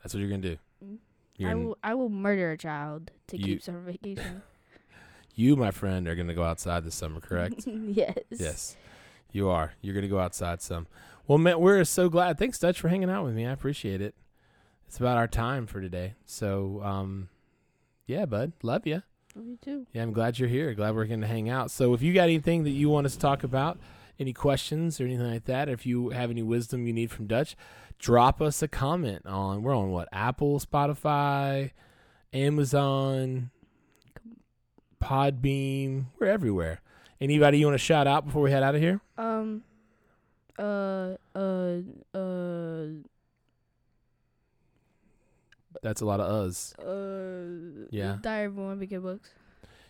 That's 0.00 0.14
what 0.14 0.20
you're 0.20 0.30
gonna 0.30 0.42
do. 0.42 0.56
Mm. 0.84 0.98
You're 1.36 1.50
I 1.50 1.54
will. 1.54 1.78
I 1.82 1.94
will 1.94 2.10
murder 2.10 2.52
a 2.52 2.56
child 2.56 3.10
to 3.26 3.36
You- 3.36 3.44
keep 3.44 3.62
summer 3.62 3.80
vacation. 3.80 4.42
you, 5.34 5.56
my 5.56 5.72
friend, 5.72 6.06
are 6.06 6.14
gonna 6.14 6.32
go 6.32 6.44
outside 6.44 6.84
this 6.84 6.94
summer, 6.94 7.18
correct? 7.18 7.64
yes. 7.66 8.18
Yes, 8.30 8.76
you 9.32 9.48
are. 9.48 9.72
You're 9.80 9.94
going 9.94 10.02
to 10.04 10.08
go 10.08 10.20
outside 10.20 10.62
some. 10.62 10.86
Well, 11.26 11.38
man, 11.38 11.58
we're 11.58 11.82
so 11.82 12.08
glad. 12.08 12.38
Thanks, 12.38 12.56
Dutch, 12.60 12.78
for 12.80 12.88
hanging 12.88 13.10
out 13.10 13.24
with 13.24 13.34
me. 13.34 13.46
I 13.46 13.50
appreciate 13.50 14.00
it. 14.00 14.14
It's 14.86 14.98
about 14.98 15.16
our 15.16 15.26
time 15.26 15.66
for 15.66 15.80
today. 15.80 16.14
So, 16.24 16.80
um, 16.84 17.30
yeah, 18.06 18.26
bud, 18.26 18.52
love 18.62 18.86
you. 18.86 19.02
Me 19.34 19.56
too. 19.62 19.86
Yeah, 19.92 20.02
I'm 20.02 20.12
glad 20.12 20.38
you're 20.38 20.48
here. 20.48 20.74
Glad 20.74 20.94
we're 20.94 21.06
going 21.06 21.22
to 21.22 21.26
hang 21.26 21.48
out. 21.48 21.70
So, 21.70 21.94
if 21.94 22.02
you 22.02 22.12
got 22.12 22.24
anything 22.24 22.64
that 22.64 22.70
you 22.70 22.88
want 22.90 23.06
us 23.06 23.14
to 23.14 23.18
talk 23.18 23.44
about, 23.44 23.78
any 24.18 24.32
questions 24.32 25.00
or 25.00 25.04
anything 25.04 25.30
like 25.30 25.44
that, 25.46 25.68
or 25.68 25.72
if 25.72 25.86
you 25.86 26.10
have 26.10 26.30
any 26.30 26.42
wisdom 26.42 26.86
you 26.86 26.92
need 26.92 27.10
from 27.10 27.26
Dutch, 27.26 27.56
drop 27.98 28.42
us 28.42 28.62
a 28.62 28.68
comment 28.68 29.24
on. 29.26 29.62
We're 29.62 29.74
on 29.76 29.90
what? 29.90 30.08
Apple, 30.12 30.60
Spotify, 30.60 31.70
Amazon, 32.32 33.50
Podbean. 35.02 36.06
We're 36.18 36.26
everywhere. 36.26 36.80
Anybody 37.20 37.58
you 37.58 37.66
want 37.66 37.74
to 37.74 37.84
shout 37.84 38.06
out 38.06 38.26
before 38.26 38.42
we 38.42 38.50
head 38.50 38.62
out 38.62 38.74
of 38.74 38.80
here? 38.80 39.00
Um. 39.16 39.62
Uh. 40.58 41.14
Uh. 41.34 41.78
Uh. 42.14 42.86
That's 45.82 46.00
a 46.00 46.04
lot 46.06 46.20
of 46.20 46.26
us. 46.30 46.74
Uh. 46.78 47.86
Yeah. 47.90 48.18
Diary 48.20 48.46
of 48.46 48.58
a 48.58 48.60
Wimpy 48.60 48.88
Kid 48.88 49.02
books. 49.02 49.30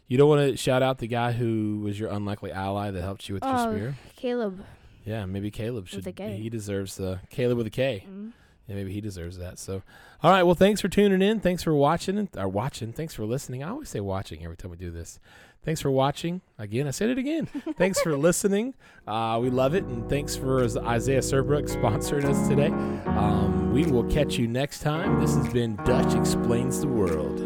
You 0.09 0.19
don't 0.19 0.29
want 0.29 0.51
to 0.51 0.57
shout 0.57 0.83
out 0.83 0.99
the 0.99 1.07
guy 1.07 1.33
who 1.33 1.81
was 1.83 1.99
your 1.99 2.11
unlikely 2.11 2.53
ally 2.53 2.91
that 2.91 3.01
helped 3.03 3.29
you 3.29 3.35
with 3.35 3.45
your 3.45 3.55
Oh, 3.55 3.73
spear? 3.75 3.97
Caleb. 4.17 4.63
Yeah, 5.05 5.25
maybe 5.27 5.51
Caleb 5.51 5.89
With 5.93 6.05
should. 6.05 6.19
He 6.19 6.49
deserves 6.51 6.97
the 6.97 7.21
Caleb 7.31 7.57
with 7.59 7.67
a 7.67 7.71
K. 7.71 8.05
Mm. 8.09 8.33
Yeah, 8.69 8.77
maybe 8.77 8.93
he 8.93 9.01
deserves 9.01 9.39
that. 9.39 9.59
So, 9.59 9.83
all 10.23 10.31
right. 10.31 10.43
Well, 10.45 10.55
thanks 10.55 10.81
for 10.81 10.89
tuning 10.89 11.23
in. 11.23 11.41
Thanks 11.41 11.63
for 11.63 11.75
watching 11.75 12.29
or 12.37 12.49
watching. 12.49 12.93
Thanks 12.93 13.15
for 13.15 13.25
listening. 13.25 13.65
I 13.65 13.71
always 13.71 13.89
say 13.89 14.01
watching 14.01 14.45
every 14.45 14.57
time 14.57 14.71
we 14.71 14.77
do 14.77 14.91
this. 14.91 15.19
Thanks 15.65 15.81
for 15.81 15.93
watching. 15.93 16.41
Again, 16.59 16.89
I 16.89 16.91
said 16.91 17.11
it 17.11 17.19
again. 17.19 17.47
Thanks 17.77 18.01
for 18.01 18.17
listening. 18.17 18.75
Uh, 19.07 19.39
we 19.41 19.49
love 19.49 19.75
it. 19.75 19.85
And 19.85 20.09
thanks 20.09 20.35
for 20.35 20.65
Isaiah 20.65 21.21
Serbrook 21.21 21.69
sponsoring 21.69 22.25
us 22.25 22.49
today. 22.49 22.69
Um, 23.07 23.73
we 23.73 23.87
will 23.87 24.05
catch 24.05 24.39
you 24.39 24.49
next 24.49 24.81
time. 24.81 25.21
This 25.21 25.37
has 25.37 25.53
been 25.53 25.77
Dutch 25.85 26.15
Explains 26.15 26.81
the 26.81 26.89
World. 26.89 27.39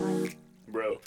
Bye. 0.00 0.36
Bro. 0.68 0.98